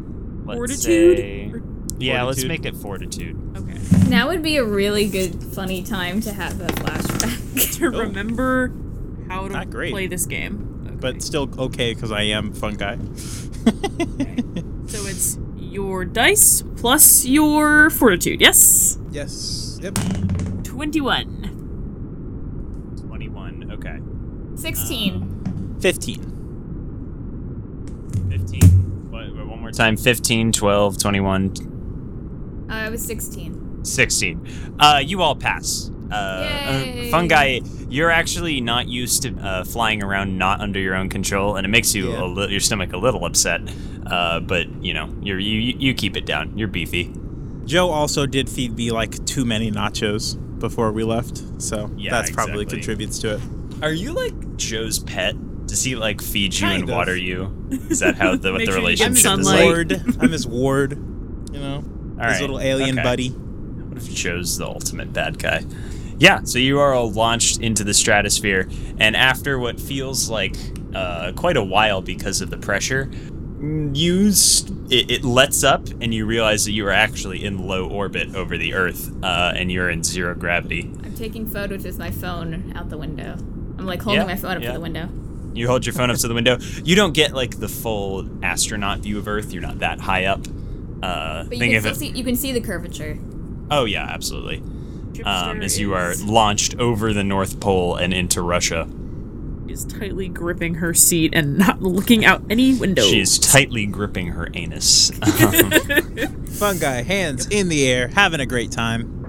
[0.46, 1.18] let's Fortitude?
[1.18, 1.62] say- Or-
[2.00, 3.38] yeah, let's make it fortitude.
[3.56, 3.78] Okay.
[4.10, 7.38] Now would be a really good, funny time to have a flashback.
[7.78, 8.72] To remember
[9.28, 9.92] how to great.
[9.92, 10.84] play this game.
[10.88, 10.96] Okay.
[10.96, 12.98] but still okay because I am fun guy.
[12.98, 13.66] so
[15.08, 18.42] it's your dice plus your fortitude.
[18.42, 18.98] Yes.
[19.12, 19.80] yes.
[19.82, 19.96] Yep.
[20.64, 21.50] Twenty-one.
[23.08, 23.72] 21.
[23.74, 23.98] Okay.
[24.62, 25.78] 16.
[25.82, 26.20] Fifteen.
[28.30, 28.62] 15.
[29.12, 29.98] What, what- one more time.
[29.98, 33.84] 15, 12, 21, Uh, I was 16.
[33.84, 34.48] 16.
[34.80, 35.90] Uh, you all pass.
[36.12, 37.10] Uh, uh, Yay.
[37.10, 41.66] fungi, you're actually not used to uh, flying around not under your own control, and
[41.66, 42.24] it makes you Yeah.
[42.24, 43.62] a li- your stomach a little upset.
[44.06, 46.58] Uh, but you know, you're, you you you keep it down.
[46.58, 47.14] You're beefy.
[47.66, 52.30] Joe also did feed me like too many nachos before we left, so Yeah, that's
[52.32, 52.78] probably exactly.
[52.78, 53.42] contributes to it.
[53.82, 55.36] Are you like Joe's pet?
[55.68, 56.96] Does he like feed you Kind and of.
[56.96, 57.68] water you?
[57.90, 59.64] Is that how the, what Make the sure you I'm relationship his is like?
[59.64, 60.16] ward.
[60.20, 60.92] I'm his ward.
[61.54, 63.04] You know, All his right, little alien okay.
[63.04, 63.30] buddy.
[63.30, 65.66] What if Joe's the ultimate bad guy?
[66.18, 70.56] Yeah, so you are all launched into the stratosphere, and after what feels like
[70.94, 75.88] uh, quite a while because of the pressure, mm, you s- it, it lets up,
[76.00, 79.72] and you realize that you are actually in low orbit over the Earth, uh, and
[79.72, 80.92] you're in zero gravity.
[81.04, 83.36] I'm taking photos with my phone out the window.
[83.82, 84.68] I'm like holding Yeah, my phone up yeah.
[84.70, 85.10] to the window.
[85.54, 86.58] You hold your phone up to the window.
[86.84, 89.52] You don't get like the full astronaut view of Earth.
[89.52, 90.42] You're not that high up.
[91.04, 91.96] Uh, But you think can of still it.
[92.14, 93.18] see you can see the curvature.
[93.72, 94.62] Oh yeah, absolutely.
[95.26, 98.88] Um, as you are launched over the North Pole and into Russia.
[99.68, 103.02] is tightly gripping her seat and not looking out any window.
[103.04, 105.12] She is tightly gripping her anus.
[105.22, 105.72] Um,
[106.46, 109.21] Fun guy, hands in the air, having a great time.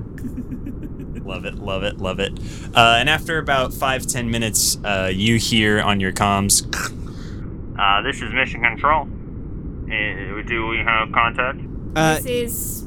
[1.33, 2.39] Love it, love it, love it.
[2.75, 6.63] Uh, and after about five, ten minutes, uh, you hear on your comms,
[7.79, 9.03] Uh, this is Mission Control.
[9.05, 11.59] Uh, do we have contact?
[11.97, 12.83] Uh, this is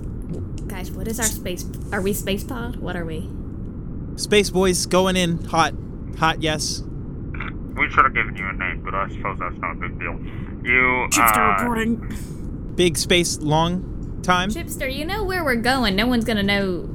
[0.68, 0.92] guys.
[0.92, 1.66] What is our space?
[1.92, 2.76] Are we space pod?
[2.76, 3.30] What are we?
[4.16, 5.74] Space boys going in hot,
[6.20, 6.44] hot.
[6.44, 6.84] Yes.
[7.76, 10.18] We should have given you a name, but I suppose that's not a big deal.
[10.64, 12.74] You, Chipster uh, reporting.
[12.76, 14.50] Big space long time.
[14.50, 15.96] Chipster, you know where we're going.
[15.96, 16.88] No one's gonna know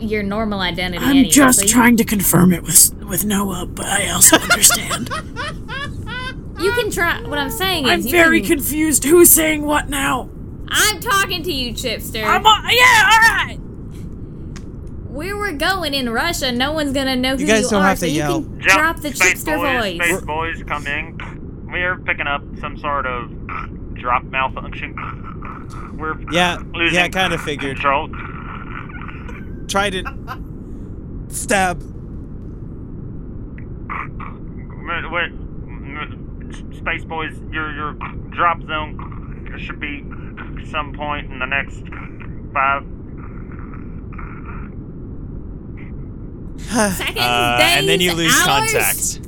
[0.00, 1.02] your normal identity.
[1.04, 5.08] I'm anyway, just so trying to confirm it with with Noah, but I also understand.
[6.58, 7.22] You can try.
[7.22, 9.04] What I'm saying is, I'm you very can, confused.
[9.04, 10.28] Who's saying what now?
[10.68, 12.22] I'm talking to you, Chipster.
[12.24, 13.56] I'm on, yeah, all right.
[15.08, 17.88] Where we're going in Russia, no one's gonna know who You guys you don't are.
[17.88, 18.42] have so to you yell.
[18.42, 20.08] can jump, drop the Space Chipster boys, voice.
[20.08, 21.66] Space boys coming.
[21.72, 23.30] We're picking up some sort of
[23.94, 24.94] drop malfunction.
[25.98, 27.76] We're Yeah, losing yeah, kinda figured.
[27.76, 28.08] Control.
[29.70, 30.04] Tried it.
[31.28, 31.80] Stab.
[34.90, 35.32] M- Wait,
[36.76, 37.92] Space Boys, your your
[38.30, 40.04] drop zone should be
[40.70, 41.82] some point in the next
[42.52, 42.82] five.
[46.96, 48.68] Seconds, uh, days, and then you lose hours?
[48.72, 49.20] contact.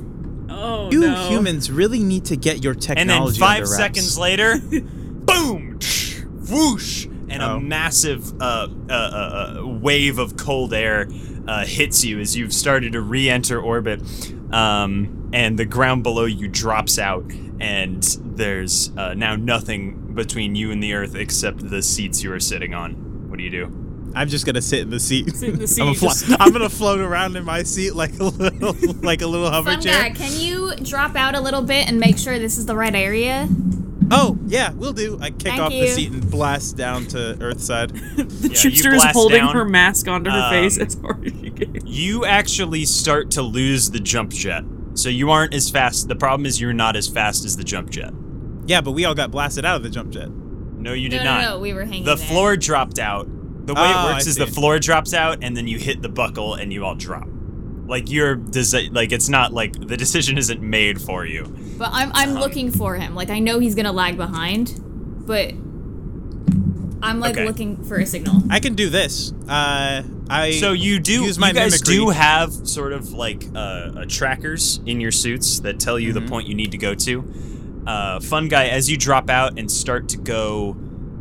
[0.49, 1.29] Oh You no.
[1.29, 3.01] humans really need to get your technology.
[3.01, 3.75] And then five under wraps.
[3.77, 5.79] seconds later, boom,
[6.49, 7.55] whoosh, and Oh.
[7.57, 11.07] a massive uh, uh, uh, uh, wave of cold air
[11.47, 14.01] uh, hits you as you've started to re-enter orbit,
[14.53, 17.25] um, and the ground below you drops out,
[17.59, 22.39] and there's uh, now nothing between you and the earth except the seats you are
[22.39, 22.93] sitting on.
[23.29, 23.79] What do you do?
[24.15, 25.35] I'm just gonna sit in the seat.
[25.35, 28.25] Sit in the I'm, gonna fly- I'm gonna float around in my seat like a
[28.25, 30.03] little, like a little hover Fun chair.
[30.03, 32.93] guy, can you drop out a little bit and make sure this is the right
[32.93, 33.49] area?
[34.11, 35.17] Oh yeah, we'll do.
[35.21, 37.91] I kick Thank off the seat and blast down to Earthside.
[38.15, 41.25] The Yeah, you chipster is holding down, her mask onto her um, face as hard
[41.25, 41.85] as she can.
[41.87, 44.63] You actually start to lose the jump jet,
[44.93, 46.07] so you aren't as fast.
[46.07, 48.13] The problem is you're not as fast as the jump jet.
[48.65, 50.29] Yeah, but we all got blasted out of the jump jet.
[50.29, 51.41] No, you did no, not.
[51.41, 52.27] no, no, we were hanging the there.
[52.27, 53.27] floor dropped out.
[53.65, 56.01] The way Oh, it works I is the floor drops out and then you hit
[56.01, 57.27] the buckle and you all drop.
[57.85, 61.45] Like you're desi- like it's not like the decision isn't made for you.
[61.77, 63.13] But I'm I'm looking for him.
[63.15, 64.79] Like I know he's gonna lag behind,
[65.27, 65.53] but
[67.01, 67.45] I'm like Okay.
[67.45, 68.41] looking for a signal.
[68.49, 69.33] I can do this.
[69.49, 71.95] Uh, I So you do use my you guys mimicry.
[71.95, 76.25] do have sort of like uh, uh, trackers in your suits that tell you Mm-hmm.
[76.25, 77.33] the point you need to go to.
[77.85, 80.77] Uh, fun guy, as you drop out and start to go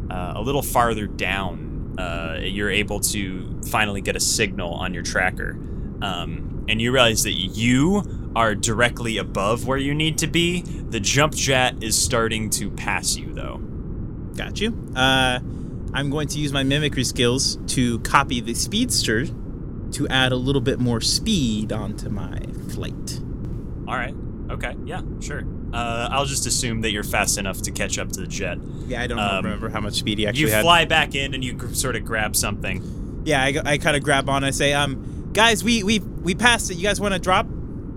[0.08, 5.02] uh, a little farther down, uh, you're able to finally get a signal on your
[5.02, 5.54] tracker,
[6.02, 10.62] um, and you realize that you are directly above where you need to be.
[10.62, 13.56] The jump jet is starting to pass you, though.
[14.36, 14.70] Got you.
[14.96, 15.38] Uh,
[15.94, 20.62] I'm going to use my mimicry skills to copy the speedster to add a little
[20.62, 22.38] bit more speed onto my
[22.70, 23.20] flight.
[23.86, 24.14] All right.
[24.50, 24.74] Okay.
[24.86, 25.02] Yeah.
[25.20, 25.42] Sure.
[25.74, 28.58] Uh, I'll just assume that you're fast enough to catch up to the jet.
[28.86, 30.62] Yeah, I don't Um, remember how much speed he actually You had.
[30.62, 33.22] fly back in and you gr- sort of grab something.
[33.24, 34.44] Yeah, I, I kind of grab on.
[34.44, 36.74] I say, um, guys, we we we passed it.
[36.74, 37.46] You guys want to drop?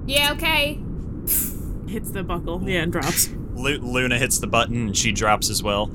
[0.06, 0.76] Yeah, okay.
[1.88, 3.30] Hits the buckle, yeah, and drops.
[3.56, 5.90] Lu- Luna hits the button and she drops as well.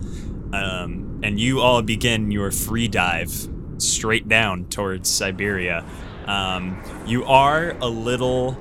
[0.53, 3.49] Um, and you all begin your free dive
[3.79, 5.85] straight down towards Siberia.
[6.27, 8.57] Um, you are a little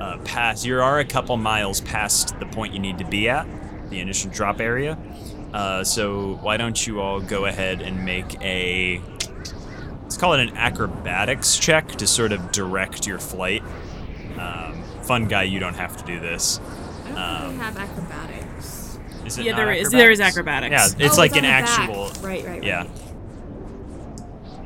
[0.00, 3.46] uh, past, you are a couple miles past the point you need to be at,
[3.90, 4.98] the initial drop area.
[5.52, 9.00] Uh, so why don't you all go ahead and make a
[10.16, 13.62] let's call it an acrobatics check to sort of direct your flight.
[14.38, 16.58] Um, fun guy, you don't have to do this.
[17.04, 18.98] I don't Um, have acrobatics.
[19.26, 21.64] Is it Yeah, not there is- there is Yeah, it's Oh, like an the back.
[21.68, 22.04] actual.
[22.22, 22.64] Right, right, right.
[22.64, 22.84] Yeah.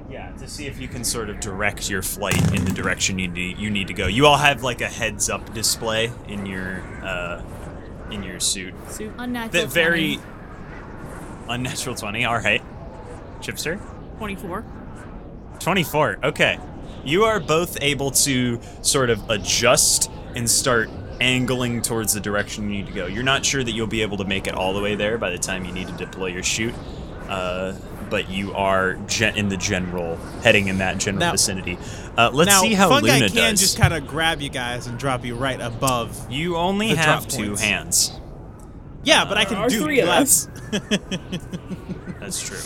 [0.08, 3.26] Yeah, to see if you can sort of direct your flight in the direction you
[3.26, 4.06] need you need to go.
[4.06, 7.42] You all have like a heads up display in your uh,
[8.12, 8.74] in your suit.
[8.88, 9.12] Suit.
[9.18, 9.64] Unnatural.
[9.66, 10.22] That very 20.
[11.48, 12.24] unnatural twenty.
[12.24, 12.62] All right,
[13.40, 13.80] Chipster.
[14.18, 14.64] 24.
[15.61, 16.18] 24.
[16.25, 16.59] Okay.
[17.05, 22.70] You are both able to sort of adjust and start angling towards the direction you
[22.70, 23.07] need to go.
[23.07, 25.31] You're not sure that you'll be able to make it all the way there by
[25.31, 26.75] the time you need to deploy your chute,
[27.29, 27.75] uh,
[28.09, 31.79] but you are gen- in the general, heading in that general Now- vicinity.
[32.18, 33.61] Uh, let's now, see how Fun Luna can does.
[33.61, 36.31] just kind of grab you guys and drop you right above.
[36.31, 37.62] you only the have drop two points.
[37.62, 38.12] hands.
[39.05, 40.49] Yeah, but I can Our do three of less.
[42.20, 42.59] That's true.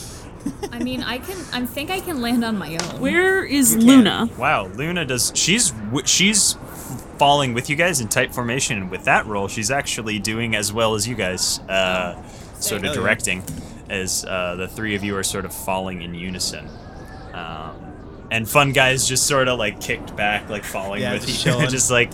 [0.72, 1.36] I mean, I can.
[1.52, 3.00] I think I can land on my own.
[3.00, 4.28] Where is Luna?
[4.38, 5.32] Wow, Luna does.
[5.34, 6.56] She's w- she's
[7.18, 10.72] falling with you guys in tight formation, and with that roll, she's actually doing as
[10.72, 12.20] well as you guys, uh,
[12.54, 12.94] sort of yeah.
[12.94, 13.42] directing,
[13.88, 16.68] as uh, the three of you are sort of falling in unison.
[17.32, 17.76] Um,
[18.30, 21.52] and fun guys just sort of like kicked back, like falling Yeah, with just you,
[21.52, 21.68] chilling.
[21.70, 22.10] just like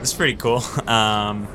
[0.00, 0.62] it's pretty cool.
[0.88, 1.46] Um,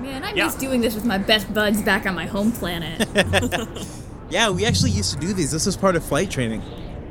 [0.00, 0.46] Man, I Yeah.
[0.46, 3.06] miss doing this with my best buds back on my home planet.
[4.30, 5.50] Yeah, we actually used to do these.
[5.50, 6.60] This was part of flight training,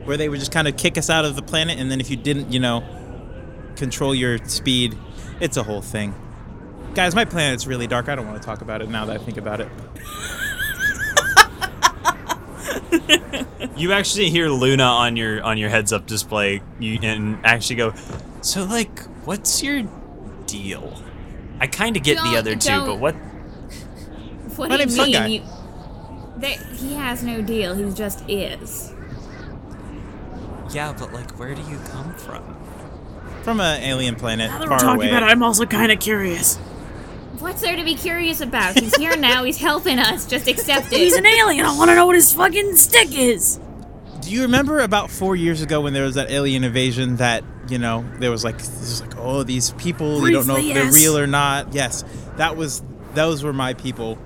[0.05, 2.09] where they would just kind of kick us out of the planet, and then if
[2.09, 2.83] you didn't, you know,
[3.75, 4.97] control your speed,
[5.39, 6.13] it's a whole thing.
[6.95, 8.07] Guys, my planet's really dark.
[8.09, 9.69] I don't want to talk about it now that I think about it.
[13.77, 17.93] you actually hear Luna on your on your heads up display, you, and actually go,
[18.41, 19.83] so like, what's your
[20.45, 20.93] deal?
[21.59, 23.15] I kind of get the Don't- other two, don't- but what?
[24.55, 25.43] What My do you name's Fun mean?
[26.41, 26.47] Guy.
[26.49, 27.75] You, that he has no deal.
[27.75, 28.93] He just is.
[30.71, 32.55] Yeah, but like, where do you come from?
[33.43, 35.09] From an alien planet Now that far we're talking away.
[35.09, 36.57] about it, I'm also kind of curious.
[37.39, 38.77] What's there to be curious about?
[38.77, 39.43] He's here now.
[39.43, 40.25] He's helping us.
[40.27, 40.97] Just accept it.
[40.99, 41.65] He's an alien.
[41.65, 43.59] I want to know what his fucking stick is.
[44.21, 47.79] Do you remember about four years ago when there was that alien invasion that, you
[47.79, 50.73] know, there was like, this was like, oh, these people, you don't know if Briefly,
[50.73, 51.73] they're real or not.
[51.73, 52.03] Yes,
[52.35, 52.83] that was,
[53.13, 54.19] those were my people.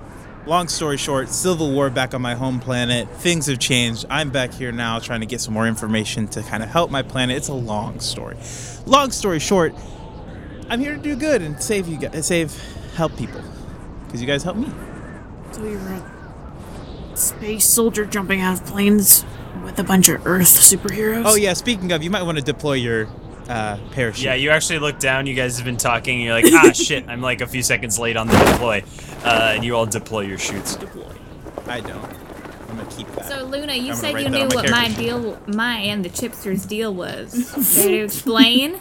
[0.46, 3.08] Long story short, civil war back on my home planet.
[3.10, 4.06] Things have changed.
[4.10, 7.02] I'm back here now trying to get some more information to kind of help my
[7.02, 7.38] planet.
[7.38, 8.36] It's a long story.
[8.86, 9.74] Long story short,
[10.70, 12.54] I'm here to do good and save you guys, save,
[12.96, 13.42] help people.
[14.06, 14.70] Because you guys help me.
[15.54, 16.12] So you're a
[17.16, 19.24] space soldier jumping out of planes
[19.64, 21.24] with a bunch of Earth superheroes.
[21.26, 21.54] Oh yeah.
[21.54, 23.08] Speaking of, you might want to deploy your
[23.48, 24.26] uh, parachute.
[24.26, 25.26] Yeah, you actually look down.
[25.26, 26.16] You guys have been talking.
[26.16, 27.08] And you're like, ah, shit.
[27.08, 28.84] I'm like a few seconds late on the deploy,
[29.24, 30.76] uh, and you all deploy your chutes.
[30.76, 31.12] Deploy.
[31.68, 32.04] I don't.
[32.70, 33.26] I'm gonna keep that.
[33.26, 36.68] So Luna, you I'm said you knew my what my deal, my and the chipsters
[36.68, 37.34] deal was.
[37.76, 38.80] Care to explain?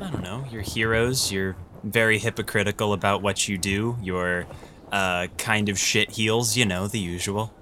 [0.00, 0.44] I don't know.
[0.50, 1.32] You're heroes.
[1.32, 3.96] You're very hypocritical about what you do.
[4.02, 4.46] You're
[4.92, 6.56] uh, kind of shit heels.
[6.56, 7.52] You know the usual.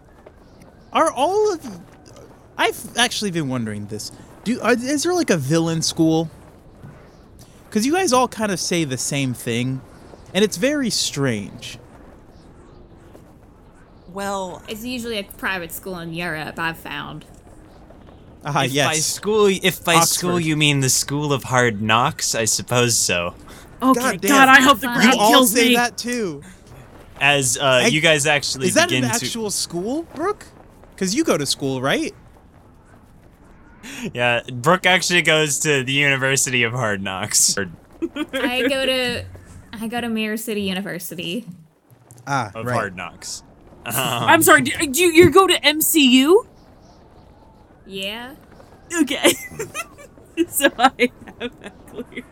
[0.93, 1.81] Are all of?
[2.57, 4.11] I've actually been wondering this.
[4.45, 6.31] Do are, is there like a villain school?
[7.69, 9.83] Because you guys all kind of say the same thing,
[10.35, 11.79] and it's very strange.
[14.13, 16.59] Well, It's usually a private school in Europe.
[16.59, 17.25] I've found.
[18.45, 19.05] Ah, if by yes.
[19.05, 23.35] school, if by school you mean the school of hard knocks, I suppose so.
[23.83, 24.17] okay.
[24.17, 24.49] God God.
[24.49, 25.75] I hope the You ground You all say me.
[25.77, 26.43] that too.
[27.21, 29.17] As uh, you guys actually Is that begin an to.
[29.17, 30.47] actual school, Brooke?
[30.95, 32.15] Because you go to school, right?
[34.15, 37.57] Yeah, Brooke actually goes to the University of Hard Knocks.
[37.59, 39.25] I go to,
[39.81, 41.47] I go to Mirror City University.
[42.27, 42.75] Ah, of right.
[42.75, 43.43] Hard Knocks.
[43.85, 44.63] I'm sorry.
[44.63, 46.47] Do, do you you go to MCU?
[47.87, 48.35] Yeah.
[49.01, 49.33] Okay.
[50.49, 51.11] so I
[51.41, 52.25] have that clear.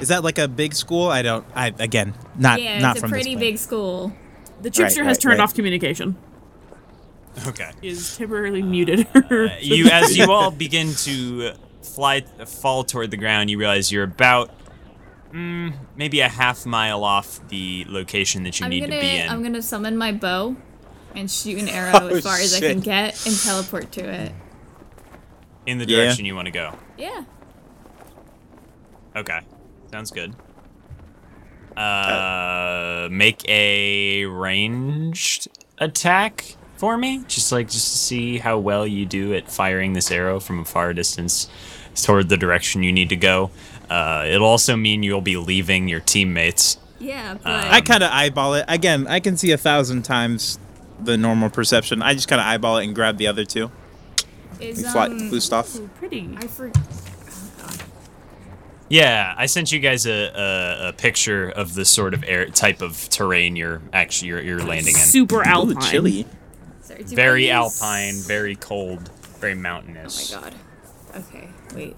[0.00, 1.08] Is that like a big school?
[1.08, 1.44] I don't.
[1.54, 4.12] I again, not yeah, not it's a pretty this big school.
[4.62, 5.44] The chipster Right, has right, turned right.
[5.44, 6.16] off communication.
[7.46, 7.70] Okay.
[7.82, 9.06] Is temporarily muted.
[9.30, 14.04] Uh, you as you all begin to fly fall toward the ground you realize you're
[14.04, 14.50] about
[15.32, 19.16] mm, maybe a half mile off the location that you I'm need gonna, to be
[19.18, 19.28] in.
[19.28, 20.56] I'm gonna summon my bow,
[21.14, 24.32] and shoot an arrow Oh, as far as I can get, and teleport to it.
[25.66, 25.96] in the Yeah.
[26.04, 26.74] direction you want to go.
[26.98, 27.24] Yeah.
[29.16, 29.40] okay.
[29.90, 30.34] Sounds good.
[31.76, 33.08] Uh.
[33.10, 39.32] make a ranged attack for me just like just to see how well you do
[39.34, 41.48] at firing this arrow from a far distance
[41.94, 43.50] toward the direction you need to go
[43.90, 48.54] uh, it'll also mean you'll be leaving your teammates Yeah, but I kind of eyeball
[48.54, 48.64] it.
[48.68, 50.58] Again, I can see a thousand times
[51.02, 52.00] the normal perception.
[52.02, 53.70] I just kind of eyeball it and grab the other two.
[54.60, 55.76] is and fly, um, boost off.
[55.98, 56.28] Pretty.
[56.36, 56.70] I for,
[58.88, 62.82] Yeah, I sent you guys a, a, a picture of the sort of air type
[62.82, 65.00] of terrain you're actually you're, you're landing in.
[65.00, 65.80] Super Ooh, alpine.
[65.90, 66.26] chilly.
[66.82, 70.32] sorry, Very use- alpine, very cold, very mountainous.
[70.34, 70.58] Oh mountainous.
[71.14, 71.24] my god.
[71.28, 71.96] Okay, wait.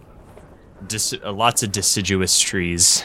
[0.87, 3.05] Deci- uh, lots of deciduous trees.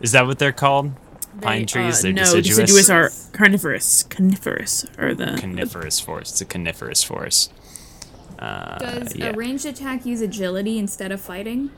[0.00, 0.92] Is that what they're called?
[1.40, 1.98] Pine They, trees.
[1.98, 2.56] uh, they're no, deciduous.
[2.56, 4.02] deciduous are carnivorous.
[4.04, 5.36] Coniferous are the.
[5.38, 6.32] coniferous forest.
[6.34, 7.52] It's a coniferous forest.
[8.38, 9.26] Uh, Does yeah.
[9.26, 11.70] a ranged attack use agility instead of fighting?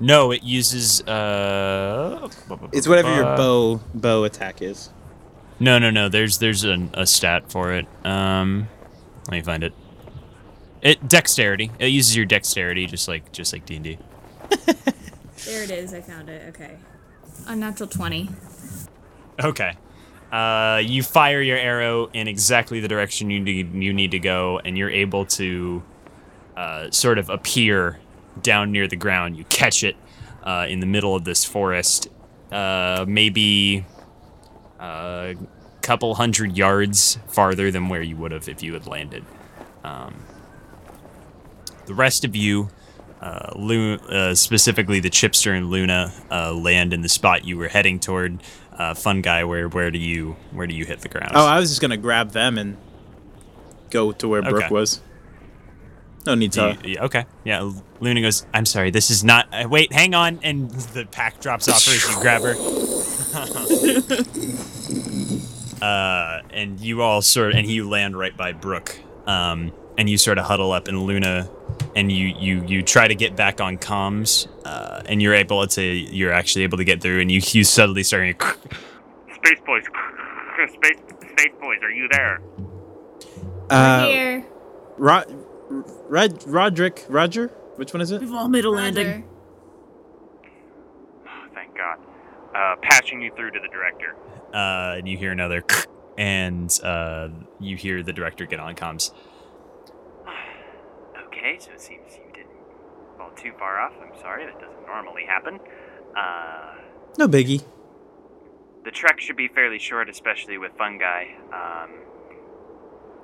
[0.00, 2.28] no, it uses uh.
[2.72, 4.90] It's whatever your uh, bow bow attack is.
[5.60, 6.08] No, no, no.
[6.08, 7.86] There's there's an, a stat for it.
[8.04, 8.68] Um,
[9.28, 9.72] let me find it.
[10.80, 11.70] It dexterity.
[11.78, 13.98] It uses your dexterity, just like just like D and D.
[15.44, 15.92] There it is.
[15.92, 16.48] I found it.
[16.50, 16.78] Okay.
[17.46, 18.30] Unnatural twenty.
[19.42, 19.76] Okay.
[20.30, 24.60] Uh, you fire your arrow in exactly the direction you need you need to go,
[24.64, 25.82] and you're able to
[26.56, 27.98] uh, sort of appear
[28.40, 29.36] down near the ground.
[29.36, 29.96] You catch it
[30.42, 32.08] uh, in the middle of this forest,
[32.50, 33.84] uh, maybe
[34.80, 35.36] a
[35.82, 39.24] couple hundred yards farther than where you would have if you had landed.
[39.84, 40.14] Um,
[41.86, 42.70] the rest of you,
[43.22, 47.68] uh, Lu- uh, specifically the Chipster and Luna, uh, land in the spot you were
[47.68, 48.42] heading toward.
[48.76, 51.32] Uh, fun guy, where where do you where do you hit the ground?
[51.34, 52.76] Oh, I was just gonna grab them and
[53.90, 54.74] go to where Brooke Okay.
[54.74, 55.00] was.
[56.24, 56.78] No need to.
[56.84, 57.26] you- okay.
[57.44, 57.70] Yeah,
[58.00, 59.48] Luna goes, I'm sorry, this is not.
[59.52, 60.38] Uh, wait, hang on.
[60.42, 62.54] And the pack drops off her as you grab her.
[65.82, 68.98] uh, and you all sort of, and you land right by Brooke.
[69.26, 71.48] Um, and you sort of huddle up, and Luna,
[71.94, 75.82] and you you you try to get back on comms, uh, and you're able to
[75.82, 78.46] you're actually able to get through, and you you suddenly starting to.
[79.44, 79.82] Space boys,
[80.74, 80.98] space
[81.32, 82.40] space boys, are you there?
[83.70, 84.46] Uh, Here.
[84.98, 85.26] Rod,
[85.68, 87.48] Rod, Roderick, Roger.
[87.76, 88.20] Which one is it?
[88.20, 88.82] We've all made a Roger.
[88.82, 89.24] landing.
[91.26, 91.98] Oh, thank God.
[92.54, 94.14] Uh, patching you through to the director.
[94.52, 95.64] Uh, and you hear another,
[96.18, 97.28] and uh,
[97.58, 99.12] you hear the director get on comms.
[101.42, 102.54] Okay, so it seems you didn't
[103.18, 103.92] fall too far off.
[104.00, 105.58] I'm sorry, that doesn't normally happen.
[106.16, 106.76] Uh,
[107.18, 107.64] No biggie.
[108.84, 111.24] the trek should be fairly short, especially with fungi.
[111.52, 111.90] Um,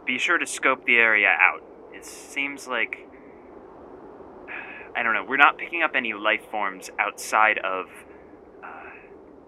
[0.05, 1.63] be sure to scope the area out.
[1.95, 3.07] It seems like.
[4.97, 7.87] I don't know, we're not picking up any life forms outside of
[8.65, 8.91] uh,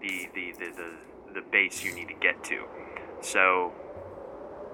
[0.01, 0.91] the, the, the, the,
[1.33, 2.63] the base you need to get to.
[3.19, 3.73] So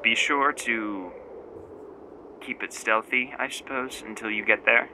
[0.04, 1.12] be sure to
[2.42, 4.90] keep it stealthy, I suppose, until you get there.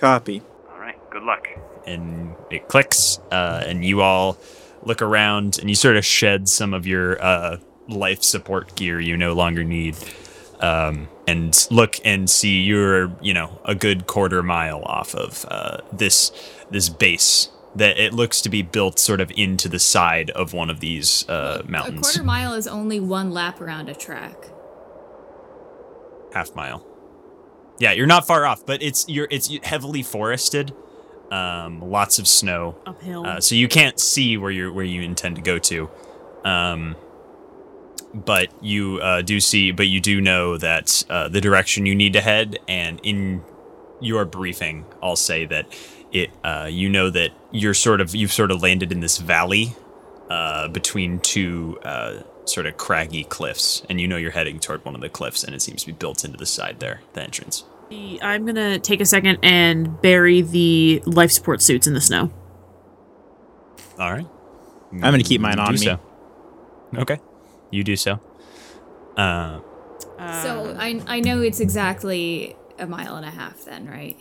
[0.00, 0.42] Copy.
[0.70, 1.48] All right, good luck.
[1.86, 4.38] and it clicks, uh, and you all
[4.84, 7.56] look around and you sort of shed some of your uh,
[7.88, 9.96] life support gear you no longer need,
[10.60, 15.78] um, and look and see you're you know a good quarter mile off of uh,
[15.92, 16.30] this
[16.70, 20.70] this base that it looks to be built sort of into the side of one
[20.70, 21.98] of these uh, mountains.
[21.98, 24.36] A quarter mile is only one lap around a track.
[26.32, 26.86] Half mile.
[27.78, 30.72] Yeah, you're not far off, but it's you're it's heavily forested.
[31.30, 32.76] Um, lots of snow.
[32.86, 33.26] Uphill.
[33.26, 35.90] Uh, so you can't see where you where you intend to go to,
[36.44, 36.94] um,
[38.12, 39.72] but you uh, do see.
[39.72, 43.42] But you do know that uh, the direction you need to head, and in
[44.00, 45.66] your briefing, I'll say that
[46.12, 46.30] it.
[46.44, 49.74] Uh, you know that you're sort of you've sort of landed in this valley
[50.28, 54.94] uh, between two uh, sort of craggy cliffs, and you know you're heading toward one
[54.94, 57.64] of the cliffs, and it seems to be built into the side there, the entrance.
[58.22, 62.30] I'm gonna take a second and bury the life support suits in the snow.
[63.98, 64.26] All right.
[64.92, 65.78] I'm gonna keep mine Do on me.
[65.78, 66.00] so.
[66.96, 67.18] Okay,
[67.70, 68.18] you do so.
[69.16, 69.60] Uh,
[70.42, 74.18] so I I know it's exactly a mile and a half then, right?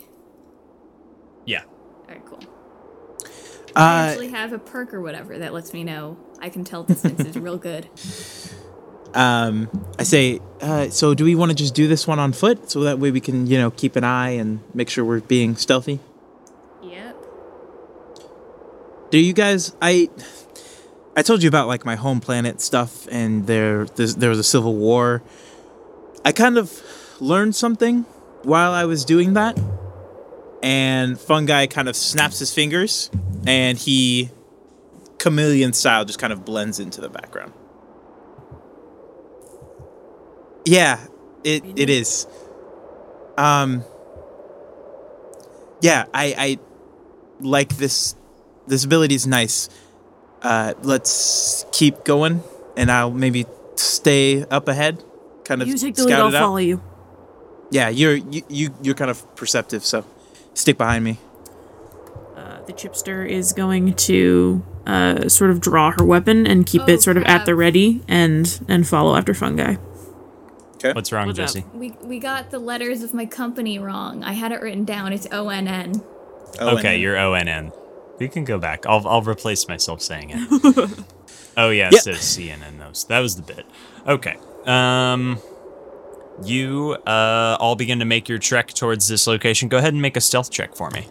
[1.46, 1.64] yeah.
[1.64, 2.40] All right, cool.
[3.76, 6.84] I Uh, actually have a perk or whatever that lets me know I can tell
[6.84, 7.88] distances real good.
[9.14, 9.70] um,
[10.00, 12.82] I say, uh, so do we want to just do this one on foot so
[12.82, 16.00] that way we can, you know, keep an eye and make sure we're being stealthy?
[16.84, 17.16] Yep.
[19.12, 19.76] Do you guys?
[19.82, 20.10] I
[21.16, 24.76] I told you about like my home planet stuff, and there there was a civil
[24.76, 25.22] war.
[26.26, 26.82] I kind of
[27.20, 28.04] learned something
[28.44, 29.60] while I was doing that,
[30.64, 33.12] and Fungi kind of snaps his fingers,
[33.46, 34.30] and he
[35.22, 37.54] chameleon style just kind of blends into the background.
[40.66, 41.00] Yeah,
[41.44, 42.28] it it is.
[43.38, 43.84] Um.
[45.82, 46.60] Yeah, I I
[47.40, 48.16] like this.
[48.68, 49.70] This ability is nice.
[50.42, 52.42] Uh, let's keep going,
[52.76, 53.46] and I'll maybe
[53.76, 55.04] stay up ahead.
[55.44, 56.82] Kind of You take the lead, I'll follow you.
[57.70, 60.04] Yeah, you're you, you you're kind of perceptive, so
[60.54, 61.20] stick behind me.
[62.68, 67.02] The chipster is going to uh, sort of draw her weapon and keep Oh, it
[67.02, 69.76] sort of at the ready and and follow after fungi.
[70.76, 70.94] Okay.
[70.94, 71.46] What's wrong, What's up?
[71.48, 71.66] Jesse?
[71.74, 74.24] We we got the letters of my company wrong.
[74.24, 75.14] I had it written down.
[75.14, 76.02] It's O N N.
[76.60, 77.72] Okay, you're ONN.
[78.20, 78.86] We can go back.
[78.86, 81.06] I'll I'll replace myself saying it.
[81.58, 82.02] oh yeah, it Yep.
[82.02, 83.06] says CNN those.
[83.06, 83.66] That was the bit.
[84.08, 84.38] Okay.
[84.66, 85.40] Um
[86.44, 89.70] you uh all begin to make your trek towards this location.
[89.70, 91.08] Go ahead and make a stealth check for me.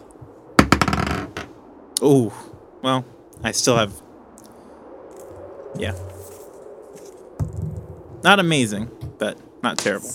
[2.03, 2.33] Oh,
[2.83, 3.05] well,
[3.43, 3.93] I still have.
[5.77, 5.95] Yeah.
[8.23, 10.11] Not amazing, but not terrible.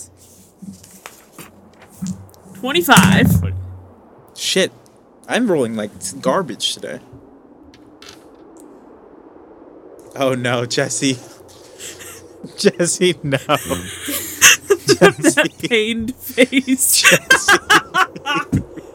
[2.54, 3.28] Twenty five.
[4.34, 4.72] Shit,
[5.28, 7.00] I'm rolling like garbage today.
[10.14, 11.14] Oh no, Jesse.
[12.58, 13.36] Jesse, no.
[14.96, 17.04] that pained face.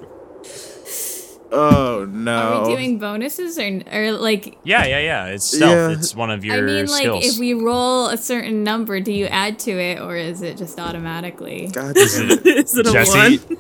[1.54, 2.38] Oh no.
[2.38, 4.58] Are we doing bonuses or or like?
[4.64, 5.26] Yeah, yeah, yeah.
[5.28, 5.72] It's stealth.
[5.72, 5.98] Yeah.
[5.98, 7.26] It's one of your I mean, like, skills.
[7.26, 10.80] if we roll a certain number, do you add to it, or is it just
[10.80, 11.68] automatically?
[11.74, 12.46] God damn it.
[12.48, 13.58] is it a Jesse, one?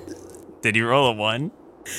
[0.61, 1.51] did you roll a one?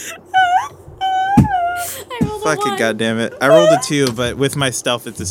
[1.03, 2.79] I rolled a Fucking one.
[2.79, 3.35] goddamn it.
[3.41, 5.27] I rolled a two, but with my stealth, it's a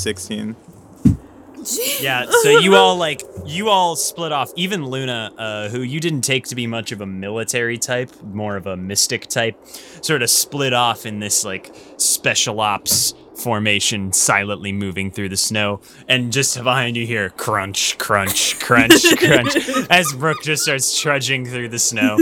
[1.66, 2.04] 16.
[2.04, 4.52] Yeah, so you all like you all split off.
[4.56, 8.56] Even Luna, uh, who you didn't take to be much of a military type, more
[8.56, 9.58] of a mystic type,
[10.02, 15.82] sort of split off in this like special ops formation, silently moving through the snow.
[16.08, 19.56] And just behind you hear crunch, crunch, crunch, crunch,
[19.90, 22.18] as Brooke just starts trudging through the snow.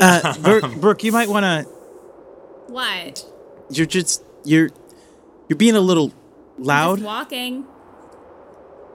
[0.00, 1.70] Uh, Brooke, Brooke, you might want to.
[2.68, 3.24] What?
[3.70, 4.22] You're just.
[4.44, 4.70] You're.
[5.48, 6.12] You're being a little
[6.58, 6.98] loud.
[6.98, 7.66] Just walking.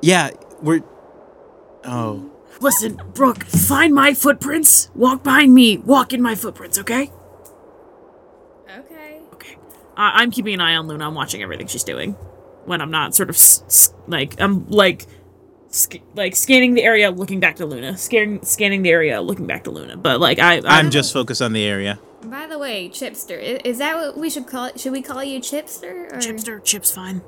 [0.02, 0.32] Yeah,
[0.62, 0.84] we're.
[1.86, 2.32] Oh.
[2.60, 4.90] Listen, Brooke, find my footprints.
[4.96, 5.78] Walk behind me.
[5.78, 7.12] Walk in my footprints, okay?
[8.80, 9.22] Okay.
[9.34, 9.58] Okay.
[9.96, 11.08] I I'm keeping an eye on Luna.
[11.08, 12.14] I'm watching everything she's doing.
[12.66, 15.06] When I'm not sort of s- s- like I'm like
[15.70, 17.96] sc- like scanning the area, looking back to Luna.
[17.98, 19.96] Scanning scanning the area, looking back to Luna.
[19.98, 22.00] But like I I'm just focused on the area.
[22.24, 24.80] By the way, Chipster, i- is that what we should call it?
[24.80, 26.12] Should we call you Chipster?
[26.12, 26.18] Or?
[26.18, 26.64] chipster.
[26.64, 27.22] Chip's fine.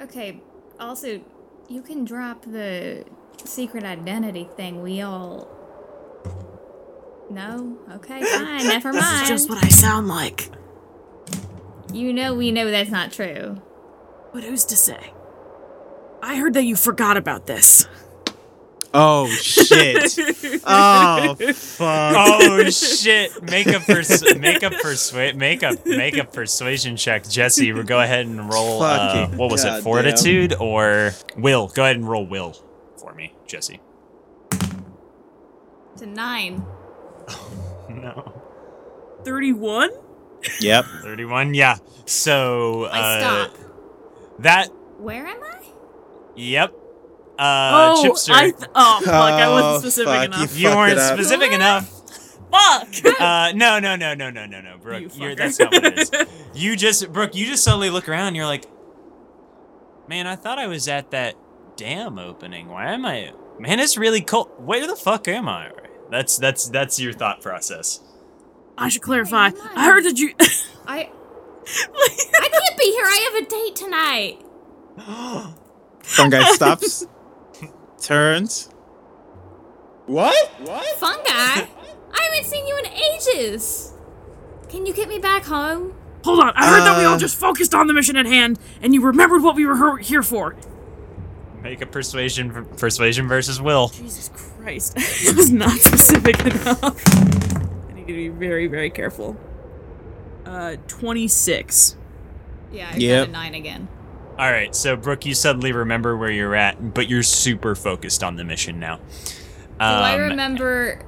[0.00, 0.40] Okay.
[0.78, 1.20] Also,
[1.68, 3.04] you can drop the
[3.44, 4.82] secret identity thing.
[4.82, 5.48] We all.
[7.30, 7.78] No.
[7.92, 8.22] Okay.
[8.36, 8.66] Fine.
[8.66, 9.04] Never mind.
[9.04, 10.50] This is just what I sound like.
[11.92, 13.60] You know, we know that's not true.
[14.32, 15.12] But who's to say?
[16.22, 17.86] I heard that you forgot about this.
[18.94, 20.18] Oh shit!
[20.66, 22.14] oh fuck!
[22.16, 23.42] Oh shit!
[23.42, 27.70] Make a pers- make a persuade make a make a persuasion check, Jesse.
[27.82, 28.82] Go ahead and roll.
[28.82, 29.68] Uh, what was it?
[29.68, 29.82] goddamn.
[29.82, 31.68] Fortitude or will?
[31.68, 32.56] Go ahead and roll will
[32.96, 33.80] for me, Jesse.
[35.98, 36.64] To a nine.
[37.90, 38.32] No.
[39.24, 39.90] 31?
[40.60, 40.84] Yep.
[41.02, 41.54] Thirty-one.
[41.54, 41.78] Yeah.
[42.06, 43.18] So I uh,
[43.48, 43.56] stop.
[44.40, 44.68] that.
[44.98, 45.60] Where am I?
[46.36, 46.74] Yep.
[47.38, 48.32] Uh, oh, Chipster.
[48.32, 50.58] I th- oh, fuck, I Oh, wasn't specific fuck, enough.
[50.58, 51.88] you fucked weren't specific enough.
[52.50, 53.20] Fuck!
[53.20, 55.02] Uh, no, no, no, no, no, no, no, Brooke.
[55.02, 56.10] You you're, that's not what it is.
[56.54, 58.28] You just, Brooke, you just suddenly look around.
[58.28, 58.64] And you're like,
[60.08, 61.36] man, I thought I was at that
[61.76, 62.68] dam opening.
[62.68, 63.32] Why am I?
[63.60, 64.48] Man, it's really cold.
[64.58, 65.70] Where the fuck am I?
[66.10, 68.00] That's that's that's your thought process.
[68.76, 69.50] I should clarify.
[69.50, 69.68] Come.
[69.76, 70.32] I heard that you.
[70.86, 71.10] I
[71.66, 73.04] I can't be here.
[73.04, 75.54] I have a date tonight.
[76.02, 77.06] Some guy stops,
[78.00, 78.70] turns.
[80.06, 80.50] What?
[80.60, 80.86] What?
[80.98, 81.22] Fungi.
[81.30, 83.92] I haven't seen you in ages.
[84.68, 85.94] Can you get me back home?
[86.24, 86.52] Hold on.
[86.56, 87.18] I heard that we all Uh.
[87.18, 90.56] just focused on the mission at hand, and you remembered what we were here for.
[91.62, 93.88] Make a persuasion persuasion versus will.
[93.88, 94.94] Jesus Christ.
[94.96, 96.82] it was not specific enough.
[97.88, 99.36] I need to be very, very careful.
[100.46, 101.96] Uh, 26.
[102.72, 103.20] Yeah, I Yep.
[103.24, 103.88] got a nine again.
[104.38, 108.36] All right, so Brooke, you suddenly remember where you're at, but you're super focused on
[108.36, 108.96] the mission now.
[108.96, 109.02] Do
[109.84, 111.00] I Um, remember?